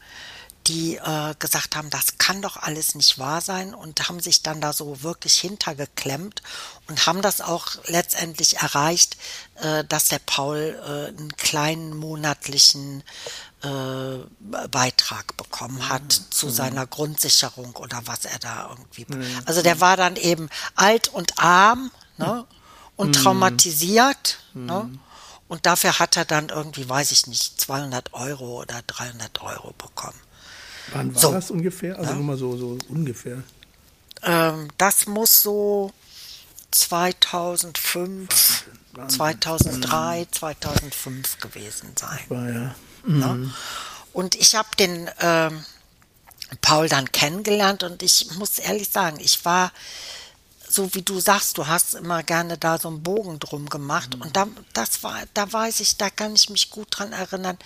[0.67, 4.61] die äh, gesagt haben, das kann doch alles nicht wahr sein und haben sich dann
[4.61, 6.41] da so wirklich hintergeklemmt
[6.87, 9.17] und haben das auch letztendlich erreicht,
[9.55, 13.03] äh, dass der Paul äh, einen kleinen monatlichen
[13.63, 16.31] äh, Beitrag bekommen hat mhm.
[16.31, 16.51] zu mhm.
[16.51, 19.05] seiner Grundsicherung oder was er da irgendwie.
[19.07, 19.41] Mhm.
[19.45, 22.45] Also der war dann eben alt und arm ne?
[22.95, 23.13] und mhm.
[23.13, 24.39] traumatisiert.
[24.53, 24.89] Ne?
[24.89, 24.99] Mhm.
[25.47, 30.19] Und dafür hat er dann irgendwie, weiß ich nicht, 200 Euro oder 300 Euro bekommen.
[30.93, 31.31] Wann war so.
[31.31, 31.97] das ungefähr?
[31.97, 32.15] Also ja.
[32.15, 33.43] nur mal so, so ungefähr.
[34.23, 35.91] Ähm, das muss so
[36.71, 39.17] 2005, Wahnsinn.
[39.17, 42.19] 2003, 2005 gewesen sein.
[42.29, 42.75] War ja.
[43.03, 43.53] Mhm.
[44.13, 45.65] Und ich habe den ähm,
[46.61, 49.71] Paul dann kennengelernt und ich muss ehrlich sagen, ich war
[50.71, 54.15] so wie du sagst, du hast immer gerne da so einen Bogen drum gemacht.
[54.15, 54.21] Mhm.
[54.21, 57.57] Und da, das war, da weiß ich, da kann ich mich gut dran erinnern,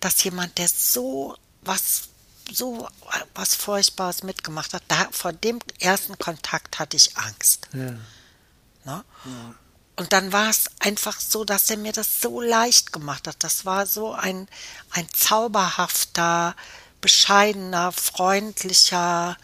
[0.00, 2.08] dass jemand, der so was,
[2.50, 2.88] so
[3.34, 7.68] was Furchtbares mitgemacht hat, da, vor dem ersten Kontakt hatte ich Angst.
[7.72, 7.80] Ja.
[7.80, 9.04] Ne?
[9.24, 9.54] Ja.
[9.96, 13.36] Und dann war es einfach so, dass er mir das so leicht gemacht hat.
[13.44, 14.48] Das war so ein,
[14.90, 16.56] ein zauberhafter,
[17.00, 19.36] bescheidener, freundlicher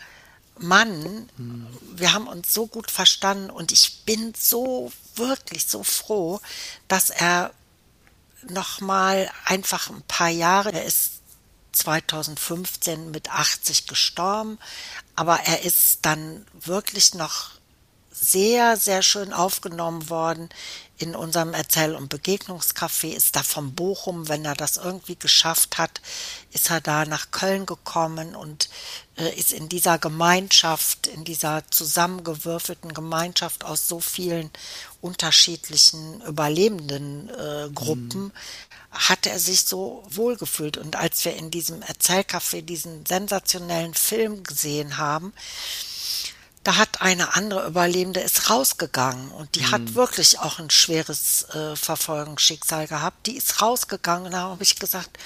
[0.59, 1.29] Mann.
[1.95, 6.41] Wir haben uns so gut verstanden und ich bin so wirklich so froh,
[6.89, 7.53] dass er
[8.49, 11.21] noch mal einfach ein paar Jahre, er ist
[11.73, 14.59] 2015 mit 80 gestorben,
[15.15, 17.60] aber er ist dann wirklich noch
[18.21, 20.51] sehr, sehr schön aufgenommen worden
[20.99, 23.09] in unserem Erzähl- und Begegnungscafé.
[23.15, 26.03] Ist da vom Bochum, wenn er das irgendwie geschafft hat,
[26.53, 28.69] ist er da nach Köln gekommen und
[29.17, 34.51] äh, ist in dieser Gemeinschaft, in dieser zusammengewürfelten Gemeinschaft aus so vielen
[35.01, 38.33] unterschiedlichen überlebenden äh, Gruppen, mhm.
[38.91, 40.77] hat er sich so wohlgefühlt.
[40.77, 45.33] Und als wir in diesem Erzählcafé diesen sensationellen Film gesehen haben,
[46.63, 49.71] da hat eine andere Überlebende ist rausgegangen und die mhm.
[49.71, 53.27] hat wirklich auch ein schweres äh, Verfolgungsschicksal gehabt.
[53.27, 55.19] Die ist rausgegangen und da habe ich gesagt,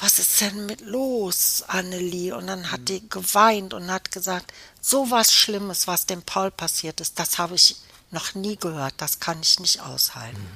[0.00, 2.34] was ist denn mit los, Annelie?
[2.34, 2.84] Und dann hat mhm.
[2.86, 7.54] die geweint und hat gesagt, so was Schlimmes, was dem Paul passiert ist, das habe
[7.54, 7.76] ich
[8.10, 10.46] noch nie gehört, das kann ich nicht aushalten.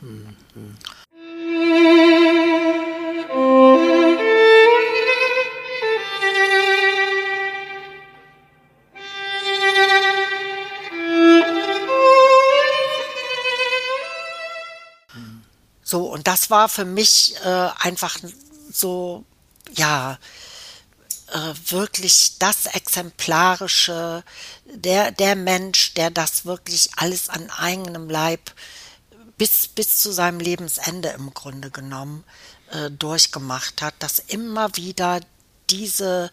[0.00, 0.36] Mhm.
[15.88, 18.18] So, und das war für mich äh, einfach
[18.72, 19.24] so,
[19.72, 20.18] ja,
[21.28, 24.24] äh, wirklich das Exemplarische,
[24.64, 28.52] der, der Mensch, der das wirklich alles an eigenem Leib
[29.38, 32.24] bis, bis zu seinem Lebensende im Grunde genommen
[32.72, 35.20] äh, durchgemacht hat, dass immer wieder
[35.70, 36.32] diese,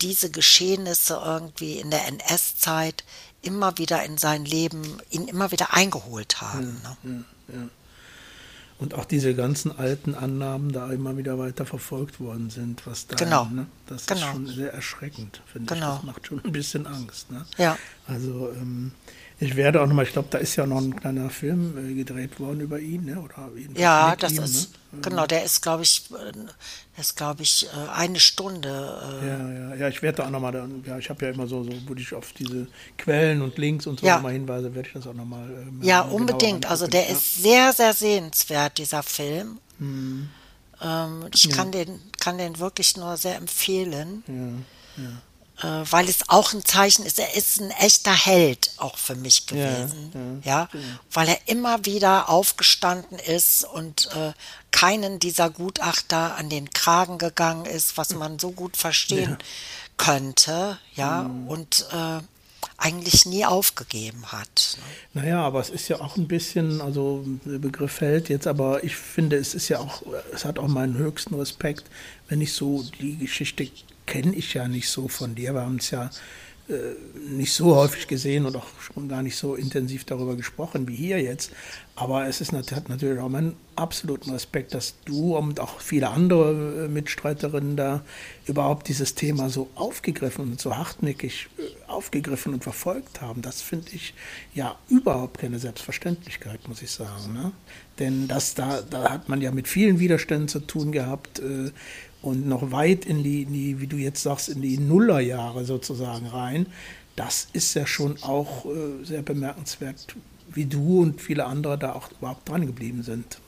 [0.00, 3.04] diese Geschehnisse irgendwie in der NS-Zeit
[3.42, 6.80] immer wieder in sein Leben, ihn immer wieder eingeholt haben.
[6.82, 7.24] Ja, ne?
[7.48, 7.68] ja, ja
[8.78, 13.16] und auch diese ganzen alten Annahmen da immer wieder weiter verfolgt worden sind, was da,
[13.16, 13.46] genau.
[13.46, 13.66] ne?
[13.86, 14.20] das genau.
[14.20, 15.92] ist schon sehr erschreckend, finde genau.
[15.92, 15.96] ich.
[15.96, 17.30] Das macht schon ein bisschen Angst.
[17.30, 17.44] Ne?
[17.56, 17.78] Ja.
[18.06, 18.92] Also ähm,
[19.38, 22.40] Ich werde auch nochmal, ich glaube, da ist ja noch ein kleiner Film äh, gedreht
[22.40, 23.20] worden über ihn, ne?
[23.20, 25.00] Oder ja, das ihm, ist, ne?
[25.02, 26.50] genau, der ist, glaube ich, äh, der
[26.96, 28.98] ist, glaube ich, äh, eine Stunde.
[29.22, 31.70] Ja, ja, ja, ich werde da auch nochmal, ja, ich habe ja immer so, so,
[31.86, 32.66] wo ich auf diese
[32.96, 34.14] Quellen und Links und so ja.
[34.14, 35.50] nochmal hinweise, werde ich das auch nochmal.
[35.50, 36.64] Äh, ja, unbedingt.
[36.70, 37.12] Also der ja.
[37.12, 39.58] ist sehr, sehr sehenswert, dieser Film.
[39.78, 40.30] Hm.
[40.80, 41.56] Ähm, ich ja.
[41.56, 44.22] kann, den, kann den wirklich nur sehr empfehlen.
[44.26, 45.10] Ja, ja
[45.62, 50.40] weil es auch ein Zeichen ist, er ist ein echter Held auch für mich gewesen,
[50.44, 50.80] ja, ja, ja
[51.12, 54.32] weil er immer wieder aufgestanden ist und äh,
[54.70, 59.46] keinen dieser Gutachter an den Kragen gegangen ist, was man so gut verstehen ja.
[59.96, 61.48] könnte, ja, mhm.
[61.48, 62.20] und äh,
[62.78, 64.76] eigentlich nie aufgegeben hat.
[65.14, 68.96] Naja, aber es ist ja auch ein bisschen, also der Begriff fällt jetzt, aber ich
[68.96, 70.02] finde, es ist ja auch,
[70.34, 71.84] es hat auch meinen höchsten Respekt,
[72.28, 73.66] wenn ich so die Geschichte
[74.06, 75.54] kenne ich ja nicht so von dir.
[75.54, 76.10] Wir haben es ja
[76.68, 76.96] äh,
[77.30, 81.22] nicht so häufig gesehen und auch schon gar nicht so intensiv darüber gesprochen wie hier
[81.22, 81.52] jetzt.
[81.94, 86.86] Aber es ist, hat natürlich auch meinen absoluten Respekt, dass du und auch viele andere
[86.86, 88.02] äh, Mitstreiterinnen da
[88.46, 93.42] überhaupt dieses Thema so aufgegriffen und so hartnäckig äh, aufgegriffen und verfolgt haben.
[93.42, 94.12] Das finde ich
[94.52, 97.32] ja überhaupt keine Selbstverständlichkeit, muss ich sagen.
[97.32, 97.52] Ne?
[98.00, 101.38] Denn das, da, da hat man ja mit vielen Widerständen zu tun gehabt.
[101.38, 101.70] Äh,
[102.26, 106.26] und noch weit in die, in die, wie du jetzt sagst, in die Nullerjahre sozusagen
[106.26, 106.66] rein.
[107.14, 110.14] Das ist ja schon auch äh, sehr bemerkenswert,
[110.48, 113.38] wie du und viele andere da auch überhaupt dran geblieben sind.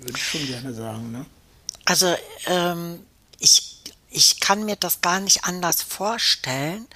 [0.00, 1.12] Würde ich schon gerne sagen.
[1.12, 1.26] Ne?
[1.84, 2.14] Also
[2.46, 3.00] ähm,
[3.38, 6.86] ich, ich kann mir das gar nicht anders vorstellen,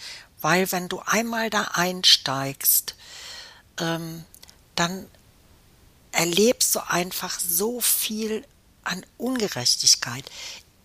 [0.40, 2.94] weil wenn du einmal da einsteigst,
[3.78, 4.24] ähm,
[4.74, 5.06] dann
[6.12, 8.44] erlebst du einfach so viel
[8.82, 10.24] an Ungerechtigkeit.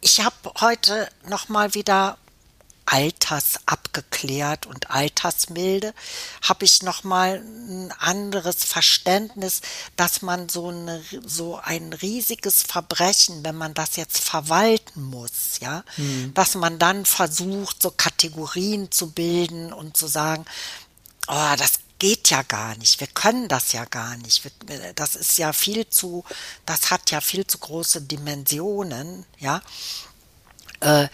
[0.05, 2.17] Ich habe heute noch mal wieder
[2.85, 5.93] Alters abgeklärt und Altersmilde,
[6.41, 9.61] habe ich noch mal ein anderes Verständnis,
[9.95, 15.85] dass man so, eine, so ein riesiges Verbrechen, wenn man das jetzt verwalten muss, ja,
[15.95, 16.33] mhm.
[16.33, 20.43] dass man dann versucht, so Kategorien zu bilden und zu sagen,
[21.29, 22.99] oh, das geht ja gar nicht.
[22.99, 24.43] Wir können das ja gar nicht.
[24.95, 26.25] Das ist ja viel zu,
[26.65, 29.61] das hat ja viel zu große Dimensionen, ja.
[30.81, 31.07] Äh,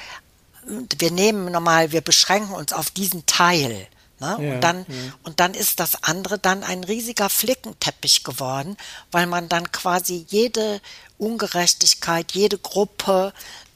[0.65, 3.87] wir nehmen normal, wir beschränken uns auf diesen Teil.
[4.19, 4.37] Ne?
[4.41, 4.95] Ja, und, dann, ja.
[5.21, 8.75] und dann ist das andere dann ein riesiger Flickenteppich geworden,
[9.11, 10.81] weil man dann quasi jede
[11.19, 13.68] Ungerechtigkeit, jede Gruppe äh,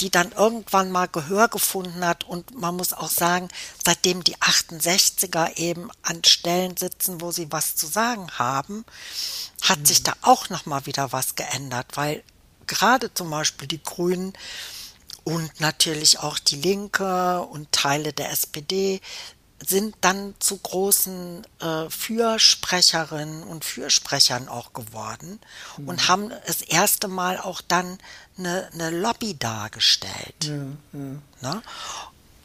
[0.00, 2.24] die dann irgendwann mal Gehör gefunden hat.
[2.24, 3.48] Und man muss auch sagen,
[3.84, 8.84] seitdem die 68er eben an Stellen sitzen, wo sie was zu sagen haben,
[9.62, 9.86] hat mhm.
[9.86, 12.22] sich da auch noch mal wieder was geändert, weil
[12.66, 14.32] gerade zum Beispiel die Grünen
[15.24, 19.00] und natürlich auch die Linke und Teile der SPD
[19.66, 25.40] sind dann zu großen äh, Fürsprecherinnen und Fürsprechern auch geworden
[25.78, 25.88] mhm.
[25.88, 27.98] und haben das erste Mal auch dann
[28.38, 30.44] eine, eine Lobby dargestellt.
[30.44, 30.54] Ja,
[30.92, 31.54] ja.
[31.54, 31.62] Ne?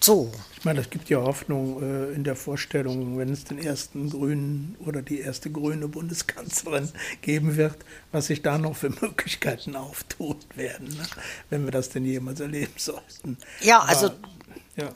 [0.02, 0.32] So.
[0.58, 4.78] Ich meine, es gibt ja Hoffnung äh, in der Vorstellung, wenn es den ersten Grünen
[4.86, 6.90] oder die erste grüne Bundeskanzlerin
[7.22, 7.76] geben wird,
[8.12, 11.06] was sich da noch für Möglichkeiten auftun werden, ne?
[11.50, 13.38] wenn wir das denn jemals erleben sollten.
[13.62, 14.18] Ja, also Aber,
[14.78, 14.90] ja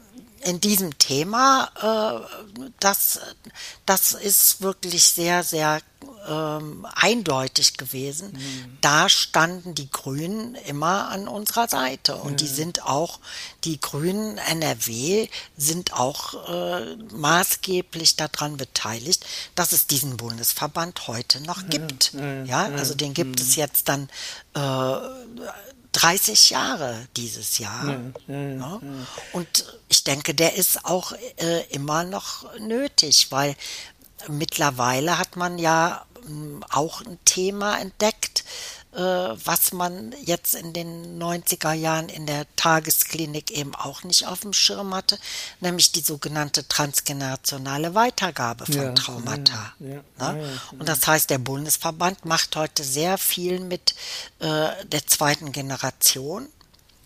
[0.46, 3.20] in diesem Thema, äh, das,
[3.86, 5.82] das ist wirklich sehr, sehr
[6.28, 8.32] ähm, eindeutig gewesen.
[8.34, 8.78] Mhm.
[8.82, 12.16] Da standen die Grünen immer an unserer Seite.
[12.16, 12.38] Und mhm.
[12.38, 13.20] die sind auch,
[13.64, 15.28] die Grünen NRW
[15.58, 19.26] sind auch äh, maßgeblich daran beteiligt,
[19.56, 22.14] dass es diesen Bundesverband heute noch gibt.
[22.14, 23.62] Ja, ja also den gibt es mhm.
[23.62, 24.10] jetzt dann
[24.56, 27.86] äh, 30 Jahre dieses Jahr.
[28.28, 28.82] Ja, ja, ja,
[29.32, 33.56] Und ich denke, der ist auch äh, immer noch nötig, weil
[34.28, 38.44] mittlerweile hat man ja hm, auch ein Thema entdeckt,
[38.96, 44.54] was man jetzt in den 90er Jahren in der Tagesklinik eben auch nicht auf dem
[44.54, 45.18] Schirm hatte,
[45.62, 49.74] nämlich die sogenannte transgenerationale Weitergabe von ja, Traumata.
[49.80, 50.60] Ja, ja, ne?
[50.78, 53.96] Und das heißt, der Bundesverband macht heute sehr viel mit
[54.39, 56.48] äh, der zweiten Generation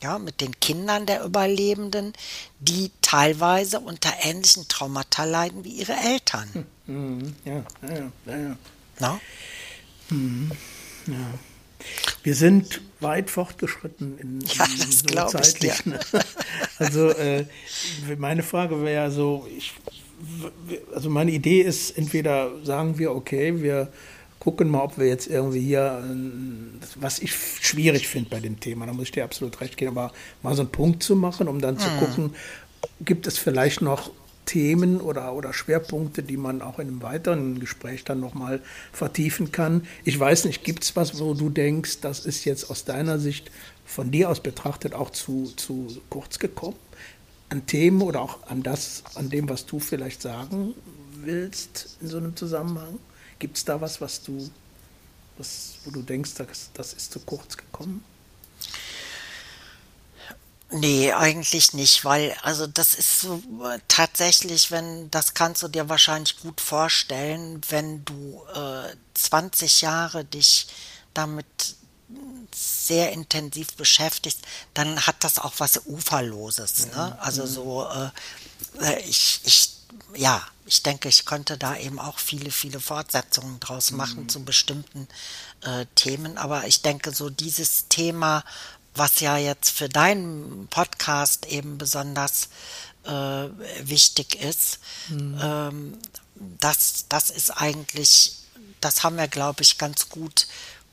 [0.02, 2.14] ja, mit den Kindern der Überlebenden,
[2.60, 6.68] die teilweise unter ähnlichen Traumata leiden wie ihre Eltern.
[6.86, 8.58] Hm, ja, ja, ja, ja.
[9.00, 9.20] Na?
[10.10, 10.52] Hm,
[11.08, 11.40] ja.
[12.24, 15.74] Wir sind weit fortgeschritten in, ja, in so zeitlich.
[15.80, 16.00] Ich, ne?
[16.80, 17.46] Also äh,
[18.18, 19.74] meine Frage wäre ja so, ich,
[20.94, 23.92] also meine Idee ist, entweder sagen wir, okay, wir
[24.40, 28.86] gucken mal, ob wir jetzt irgendwie hier, äh, was ich schwierig finde bei dem Thema,
[28.86, 31.60] da muss ich dir absolut recht geben, aber mal so einen Punkt zu machen, um
[31.60, 31.98] dann zu mhm.
[31.98, 32.36] gucken,
[33.02, 34.12] gibt es vielleicht noch
[34.48, 39.86] Themen oder, oder Schwerpunkte, die man auch in einem weiteren Gespräch dann nochmal vertiefen kann.
[40.04, 43.52] Ich weiß nicht, gibt es was, wo du denkst, das ist jetzt aus deiner Sicht
[43.86, 46.76] von dir aus betrachtet auch zu, zu kurz gekommen?
[47.50, 50.74] An Themen oder auch an das, an dem, was du vielleicht sagen
[51.22, 53.00] willst in so einem Zusammenhang?
[53.40, 54.50] Gibt es da was, was du,
[55.38, 58.04] was, wo du denkst, das, das ist zu kurz gekommen?
[60.70, 63.42] Nee, eigentlich nicht, weil also das ist so
[63.88, 70.68] tatsächlich, wenn das kannst du dir wahrscheinlich gut vorstellen, wenn du äh, 20 Jahre dich
[71.14, 71.46] damit
[72.54, 74.40] sehr intensiv beschäftigst,
[74.74, 76.88] dann hat das auch was Uferloses.
[76.88, 77.18] Ne?
[77.22, 78.10] Also so, äh,
[78.82, 79.74] äh, ich, ich,
[80.16, 84.30] ja, ich denke, ich könnte da eben auch viele, viele Fortsetzungen draus machen mhm.
[84.30, 85.08] zu bestimmten
[85.62, 86.38] äh, Themen.
[86.38, 88.44] Aber ich denke, so dieses Thema
[88.98, 92.50] was ja jetzt für deinen Podcast eben besonders
[93.06, 93.12] äh,
[93.82, 94.80] wichtig ist.
[95.10, 95.40] Mhm.
[95.42, 95.98] Ähm,
[96.60, 98.34] das, das ist eigentlich,
[98.82, 100.48] das haben wir, glaube ich, ganz gut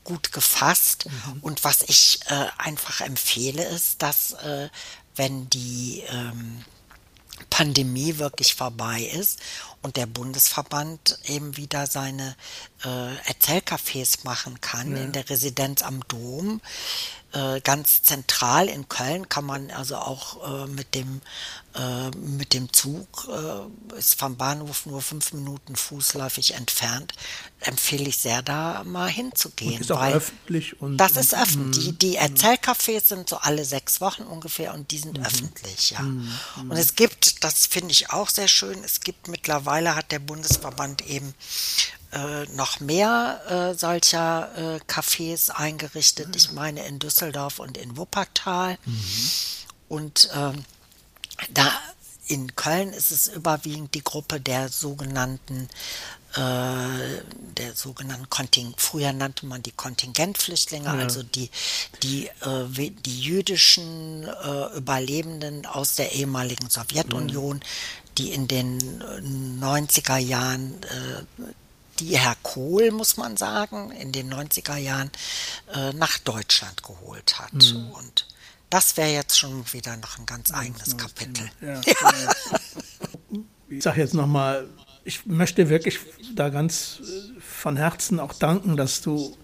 [0.05, 1.07] gut gefasst.
[1.07, 1.41] Mhm.
[1.41, 4.69] Und was ich äh, einfach empfehle, ist, dass äh,
[5.17, 6.63] wenn die ähm,
[7.51, 9.41] Pandemie wirklich vorbei ist
[9.83, 12.37] und der Bundesverband eben wieder seine
[12.85, 15.03] äh, Erzählcafés machen kann ja.
[15.03, 16.61] in der Residenz am Dom,
[17.35, 21.21] äh, ganz zentral in Köln kann man also auch äh, mit dem
[21.75, 27.13] äh, mit dem Zug äh, ist vom Bahnhof nur fünf Minuten fußläufig entfernt.
[27.59, 29.75] Empfehle ich sehr, da mal hinzugehen.
[29.75, 31.87] Und ist auch öffentlich und das ist öffentlich.
[31.87, 32.37] Die, die mhm.
[32.37, 35.25] Erzählcafés sind so alle sechs Wochen ungefähr und die sind mhm.
[35.25, 36.03] öffentlich, ja.
[36.03, 36.31] Mhm.
[36.69, 41.05] Und es gibt, das finde ich auch sehr schön, es gibt mittlerweile hat der Bundesverband
[41.09, 41.35] eben
[42.15, 46.35] äh, noch mehr äh, solcher äh, Cafés eingerichtet.
[46.37, 48.79] Ich meine in Düsseldorf und in Wuppertal.
[48.85, 49.05] Mhm.
[49.89, 50.65] Und ähm,
[51.51, 51.71] da
[52.27, 55.69] in Köln ist es überwiegend die Gruppe der sogenannten
[56.35, 57.23] äh,
[57.57, 60.95] der sogenannten Konting früher nannte man die Kontingentflüchtlinge, ja.
[60.95, 61.51] also die
[62.03, 67.67] die äh, die jüdischen äh, Überlebenden aus der ehemaligen Sowjetunion, ja.
[68.19, 69.03] die in den
[69.61, 70.75] 90er Jahren
[72.01, 75.11] die Herr Kohl, muss man sagen, in den 90er Jahren
[75.75, 77.53] äh, nach Deutschland geholt hat.
[77.53, 77.91] Mhm.
[77.93, 78.27] Und
[78.71, 81.51] das wäre jetzt schon wieder noch ein ganz eigenes Kapitel.
[81.61, 82.33] Ja, ja.
[83.69, 84.69] Ich sage jetzt nochmal,
[85.05, 86.01] ich möchte wirklich
[86.35, 89.37] da ganz äh, von Herzen auch danken, dass du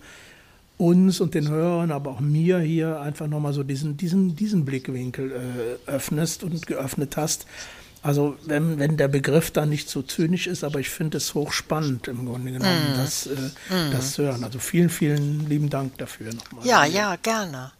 [0.78, 5.78] uns und den Hörern, aber auch mir hier einfach nochmal so diesen, diesen, diesen Blickwinkel
[5.86, 7.46] äh, öffnest und geöffnet hast.
[8.02, 12.08] Also wenn, wenn der Begriff da nicht so zynisch ist, aber ich finde es hochspannend
[12.08, 12.96] im Grunde genommen, mm.
[12.96, 13.34] das, äh,
[13.74, 13.92] mm.
[13.92, 14.42] das zu hören.
[14.42, 16.66] Also vielen, vielen lieben Dank dafür nochmal.
[16.66, 17.72] Ja, ja, gerne.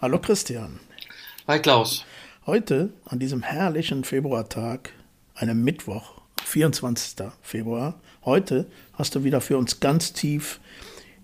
[0.00, 0.80] Hallo Christian.
[1.46, 2.06] Hi Klaus.
[2.46, 4.90] Heute, an diesem herrlichen Februartag,
[5.42, 7.26] einem Mittwoch, 24.
[7.42, 8.00] Februar.
[8.24, 10.60] Heute hast du wieder für uns ganz tief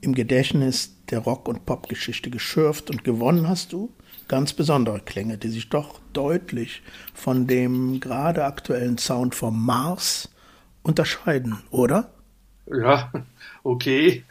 [0.01, 3.95] im Gedächtnis der Rock- und Popgeschichte geschürft und gewonnen hast du
[4.27, 6.83] ganz besondere Klänge, die sich doch deutlich
[7.15, 10.29] von dem gerade aktuellen Sound vom Mars
[10.83, 12.11] unterscheiden, oder?
[12.67, 13.13] Ja,
[13.63, 14.25] okay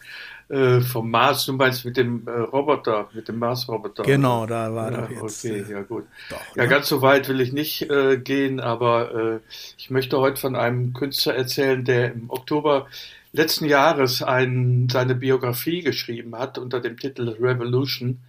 [0.49, 4.03] äh, vom Mars, du meinst mit dem äh, Roboter, mit dem Mars-Roboter.
[4.03, 5.45] Genau, da war ja, doch jetzt.
[5.45, 6.05] Okay, äh, ja gut.
[6.29, 6.69] Doch, ja, ne?
[6.69, 9.39] ganz so weit will ich nicht äh, gehen, aber äh,
[9.77, 12.87] ich möchte heute von einem Künstler erzählen, der im Oktober
[13.33, 18.19] letzten Jahres ein, seine Biografie geschrieben hat unter dem Titel Revolution.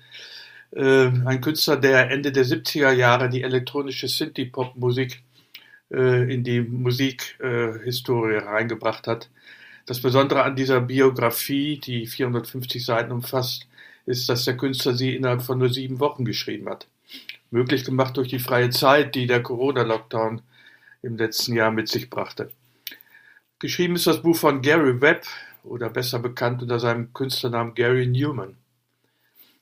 [0.71, 5.23] Ein Künstler, der Ende der 70er Jahre die elektronische Synthie-Pop-Musik
[5.89, 9.31] in die Musikhistorie reingebracht hat
[9.89, 13.67] das Besondere an dieser Biografie, die 450 Seiten umfasst,
[14.05, 16.87] ist, dass der Künstler sie innerhalb von nur sieben Wochen geschrieben hat.
[17.51, 20.43] Möglich gemacht durch die freie Zeit, die der Corona-Lockdown
[21.01, 22.51] im letzten Jahr mit sich brachte.
[23.61, 25.25] Geschrieben ist das Buch von Gary Webb
[25.65, 28.59] oder besser bekannt unter seinem Künstlernamen Gary Newman.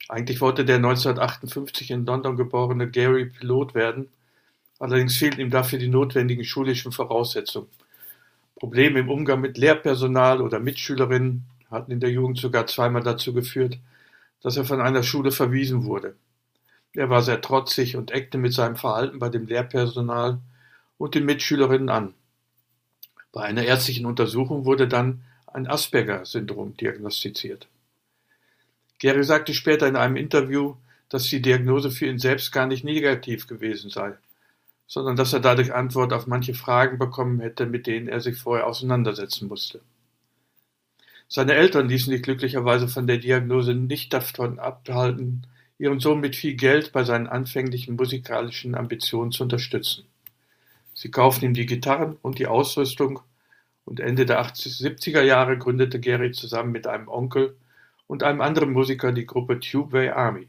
[0.09, 4.09] Eigentlich wollte der 1958 in London geborene Gary Pilot werden,
[4.81, 7.69] allerdings fehlten ihm dafür die notwendigen schulischen Voraussetzungen.
[8.57, 13.79] Probleme im Umgang mit Lehrpersonal oder Mitschülerinnen hatten in der Jugend sogar zweimal dazu geführt,
[14.43, 16.17] dass er von einer Schule verwiesen wurde.
[16.95, 20.39] Er war sehr trotzig und eckte mit seinem Verhalten bei dem Lehrpersonal
[20.97, 22.15] und den Mitschülerinnen an.
[23.33, 27.69] Bei einer ärztlichen Untersuchung wurde dann ein Asperger-Syndrom diagnostiziert.
[28.99, 30.77] Gary sagte später in einem Interview,
[31.11, 34.15] dass die Diagnose für ihn selbst gar nicht negativ gewesen sei.
[34.87, 38.67] Sondern dass er dadurch Antwort auf manche Fragen bekommen hätte, mit denen er sich vorher
[38.67, 39.81] auseinandersetzen musste.
[41.29, 45.47] Seine Eltern ließen sich glücklicherweise von der Diagnose nicht davon abhalten,
[45.79, 50.07] ihren Sohn mit viel Geld bei seinen anfänglichen musikalischen Ambitionen zu unterstützen.
[50.95, 53.21] Sie kauften ihm die Gitarren und die Ausrüstung
[53.85, 57.57] und Ende der 70er Jahre gründete Gary zusammen mit einem Onkel
[58.07, 60.47] und einem anderen Musiker die Gruppe Tubeway Army.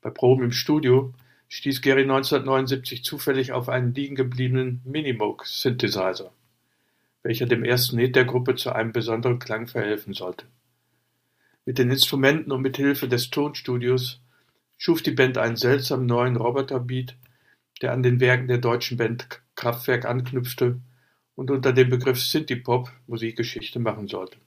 [0.00, 1.12] Bei Proben im Studio
[1.48, 6.32] stieß Gary 1979 zufällig auf einen liegen gebliebenen Minimoog-Synthesizer,
[7.22, 10.46] welcher dem ersten Hit der Gruppe zu einem besonderen Klang verhelfen sollte.
[11.64, 14.20] Mit den Instrumenten und mit Hilfe des Tonstudios
[14.78, 17.16] schuf die Band einen seltsamen neuen Roboter-Beat,
[17.82, 20.80] der an den Werken der deutschen Band Kraftwerk anknüpfte
[21.34, 24.38] und unter dem Begriff Synthie-Pop Musikgeschichte machen sollte.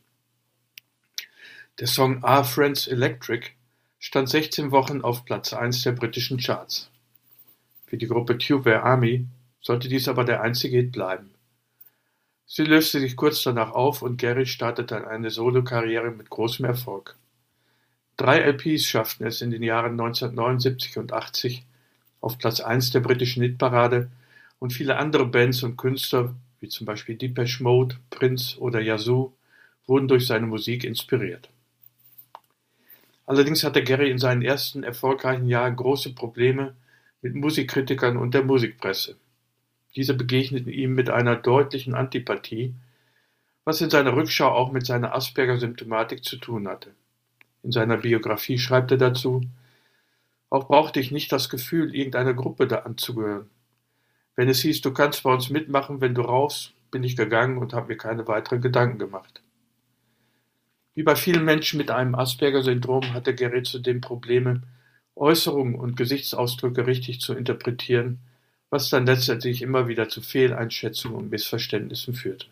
[1.79, 3.51] Der Song "Our Friends Electric"
[4.01, 6.89] stand 16 Wochen auf Platz 1 der britischen Charts.
[7.85, 9.27] Für die Gruppe Tubeware Army
[9.59, 11.31] sollte dies aber der einzige Hit bleiben.
[12.45, 17.17] Sie löste sich kurz danach auf und Gary startete eine Solokarriere mit großem Erfolg.
[18.15, 21.65] Drei LPs schafften es in den Jahren 1979 und 80
[22.21, 24.09] auf Platz 1 der britischen Hitparade
[24.59, 29.33] und viele andere Bands und Künstler, wie zum Beispiel Depeche Mode, Prince oder Yazoo,
[29.87, 31.49] wurden durch seine Musik inspiriert.
[33.29, 36.75] Allerdings hatte Gary in seinen ersten erfolgreichen Jahren große Probleme
[37.21, 39.17] mit Musikkritikern und der Musikpresse.
[39.95, 42.73] Diese begegneten ihm mit einer deutlichen Antipathie,
[43.65, 46.89] was in seiner Rückschau auch mit seiner Asperger-Symptomatik zu tun hatte.
[47.61, 49.43] In seiner Biografie schreibt er dazu,
[50.49, 53.47] auch brauchte ich nicht das Gefühl, irgendeiner Gruppe da anzugehören.
[54.35, 57.73] Wenn es hieß, du kannst bei uns mitmachen, wenn du rauchst, bin ich gegangen und
[57.73, 59.43] habe mir keine weiteren Gedanken gemacht.
[60.95, 64.63] Wie bei vielen Menschen mit einem Asperger-Syndrom hatte Gerrit zudem Probleme,
[65.15, 68.19] Äußerungen und Gesichtsausdrücke richtig zu interpretieren,
[68.69, 72.47] was dann letztendlich immer wieder zu Fehleinschätzungen und Missverständnissen führte.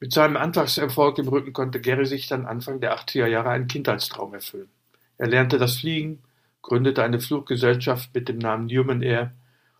[0.00, 4.34] Mit seinem Anfangserfolg im Rücken konnte Gary sich dann Anfang der 80er Jahre einen Kindheitstraum
[4.34, 4.68] erfüllen.
[5.16, 6.24] Er lernte das Fliegen,
[6.60, 9.32] gründete eine Fluggesellschaft mit dem Namen Newman Air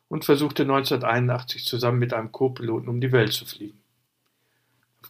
[0.09, 3.82] und versuchte 1981 zusammen mit einem Co-Piloten um die Welt zu fliegen.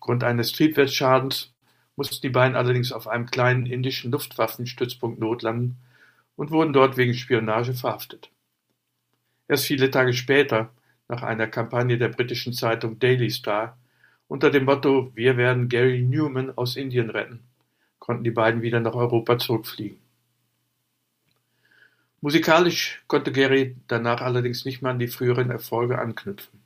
[0.03, 1.55] Aufgrund eines Triebwerksschadens
[1.95, 5.77] mussten die beiden allerdings auf einem kleinen indischen Luftwaffenstützpunkt notlanden
[6.35, 8.29] und wurden dort wegen Spionage verhaftet.
[9.47, 10.71] Erst viele Tage später,
[11.07, 13.79] nach einer Kampagne der britischen Zeitung Daily Star
[14.27, 17.39] unter dem Motto Wir werden Gary Newman aus Indien retten,
[18.01, 19.99] konnten die beiden wieder nach Europa zurückfliegen.
[22.21, 26.62] Musikalisch konnte Gary danach allerdings nicht mehr an die früheren Erfolge anknüpfen.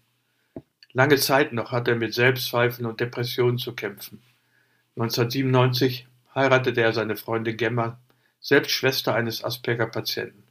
[0.96, 4.22] Lange Zeit noch hatte er mit Selbstzweifeln und Depressionen zu kämpfen.
[4.96, 8.00] 1997 heiratete er seine Freundin Gemma,
[8.40, 10.42] selbst Schwester eines Asperger-Patienten.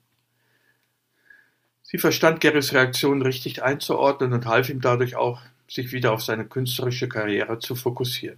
[1.81, 6.45] Sie verstand Garys Reaktion richtig einzuordnen und half ihm dadurch auch, sich wieder auf seine
[6.45, 8.37] künstlerische Karriere zu fokussieren.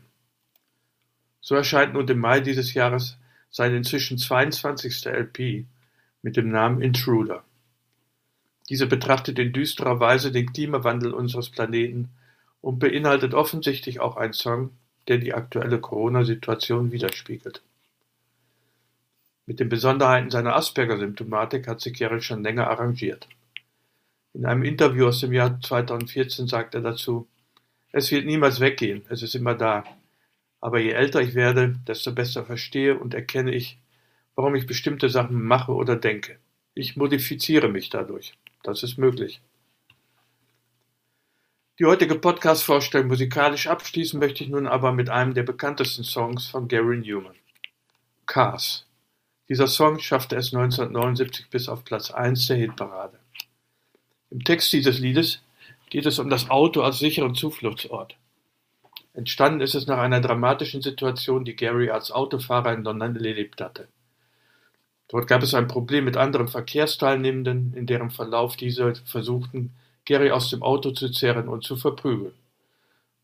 [1.42, 3.18] So erscheint nun im Mai dieses Jahres
[3.50, 5.08] sein inzwischen 22.
[5.08, 5.66] LP
[6.22, 7.44] mit dem Namen Intruder.
[8.70, 12.10] Diese betrachtet in düsterer Weise den Klimawandel unseres Planeten
[12.62, 14.72] und beinhaltet offensichtlich auch einen Song,
[15.08, 17.62] der die aktuelle Corona-Situation widerspiegelt.
[19.46, 23.30] Mit den Besonderheiten seiner Asperger-Symptomatik hat sich Gerrit schon länger arrangiert.
[24.34, 27.28] In einem Interview aus dem Jahr 2014 sagt er dazu,
[27.94, 29.86] es wird niemals weggehen, es ist immer da.
[30.60, 33.80] Aber je älter ich werde, desto besser verstehe und erkenne ich,
[34.36, 36.38] warum ich bestimmte Sachen mache oder denke.
[36.74, 38.34] Ich modifiziere mich dadurch.
[38.68, 39.40] Das ist möglich.
[41.80, 46.68] Die heutige Podcast-Vorstellung musikalisch abschließen möchte ich nun aber mit einem der bekanntesten Songs von
[46.68, 47.38] Gary Newman.
[48.26, 48.86] Cars.
[49.48, 53.18] Dieser Song schaffte es 1979 bis auf Platz 1 der Hitparade.
[54.32, 55.42] Im Text dieses Liedes
[55.90, 58.18] geht es um das Auto als sicheren Zufluchtsort.
[59.14, 63.88] Entstanden ist es nach einer dramatischen Situation, die Gary als Autofahrer in London erlebt hatte.
[65.10, 69.74] Dort gab es ein Problem mit anderen Verkehrsteilnehmenden, in deren Verlauf diese versuchten,
[70.06, 72.34] Gary aus dem Auto zu zerren und zu verprügeln.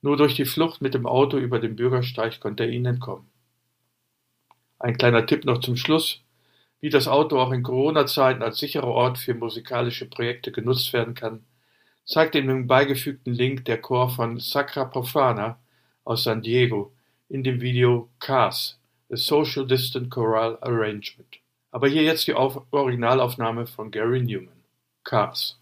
[0.01, 3.29] Nur durch die Flucht mit dem Auto über den Bürgersteig konnte er ihnen entkommen.
[4.79, 6.19] Ein kleiner Tipp noch zum Schluss.
[6.81, 11.45] Wie das Auto auch in Corona-Zeiten als sicherer Ort für musikalische Projekte genutzt werden kann,
[12.05, 15.57] zeigt in dem beigefügten Link der Chor von Sacra Profana
[16.03, 16.91] aus San Diego
[17.29, 18.77] in dem Video Cars,
[19.09, 21.42] a Social Distant Choral Arrangement.
[21.73, 24.53] Aber hier jetzt die Auf Originalaufnahme von Gary Newman.
[25.03, 25.59] Cars.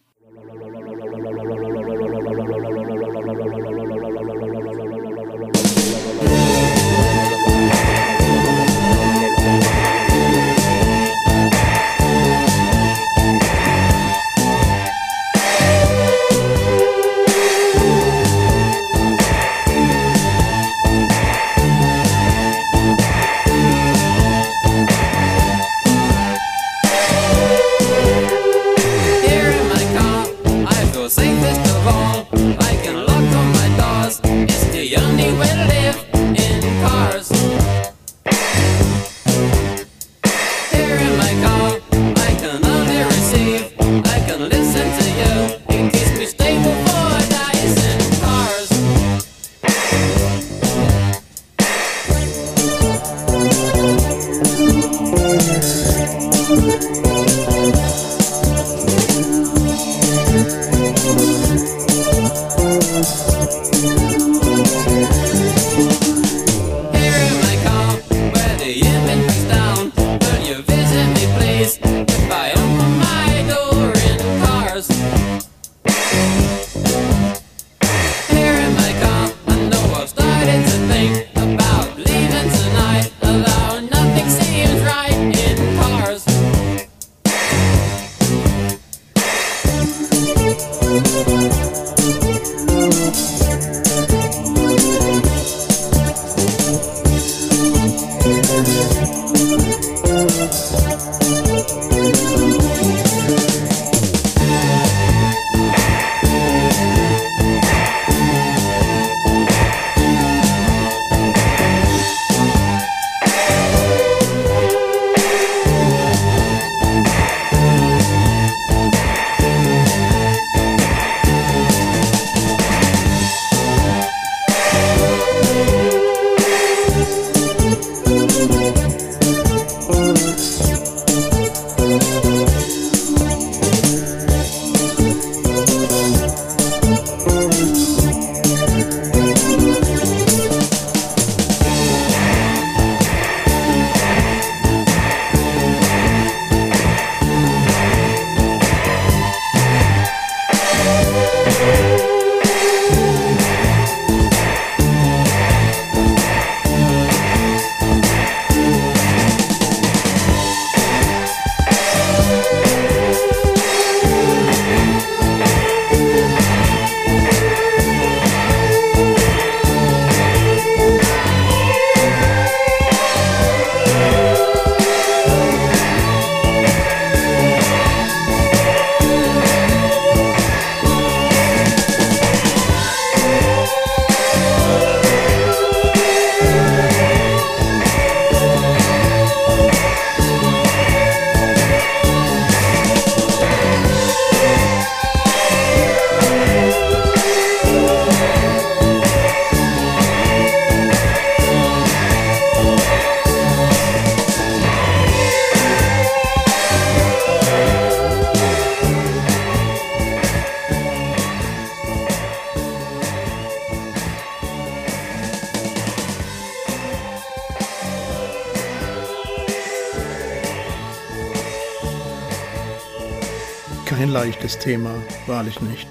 [224.52, 225.88] Leichtes Thema, wahrlich nicht.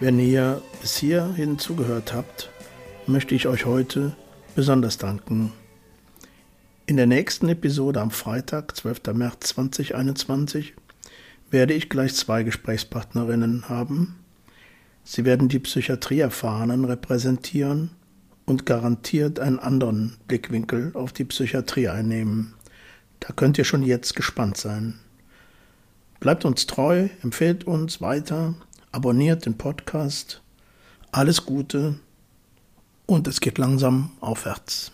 [0.00, 2.50] Wenn ihr bis hierhin zugehört habt,
[3.06, 4.16] möchte ich euch heute
[4.56, 5.52] besonders danken.
[6.86, 9.14] In der nächsten Episode am Freitag, 12.
[9.14, 10.74] März 2021,
[11.50, 14.16] werde ich gleich zwei Gesprächspartnerinnen haben.
[15.04, 17.90] Sie werden die Psychiatrieerfahrenen repräsentieren
[18.46, 22.54] und garantiert einen anderen Blickwinkel auf die Psychiatrie einnehmen.
[23.20, 24.98] Da könnt ihr schon jetzt gespannt sein.
[26.20, 28.54] Bleibt uns treu, empfehlt uns weiter,
[28.90, 30.42] abonniert den Podcast.
[31.12, 32.00] Alles Gute
[33.06, 34.90] und es geht langsam aufwärts.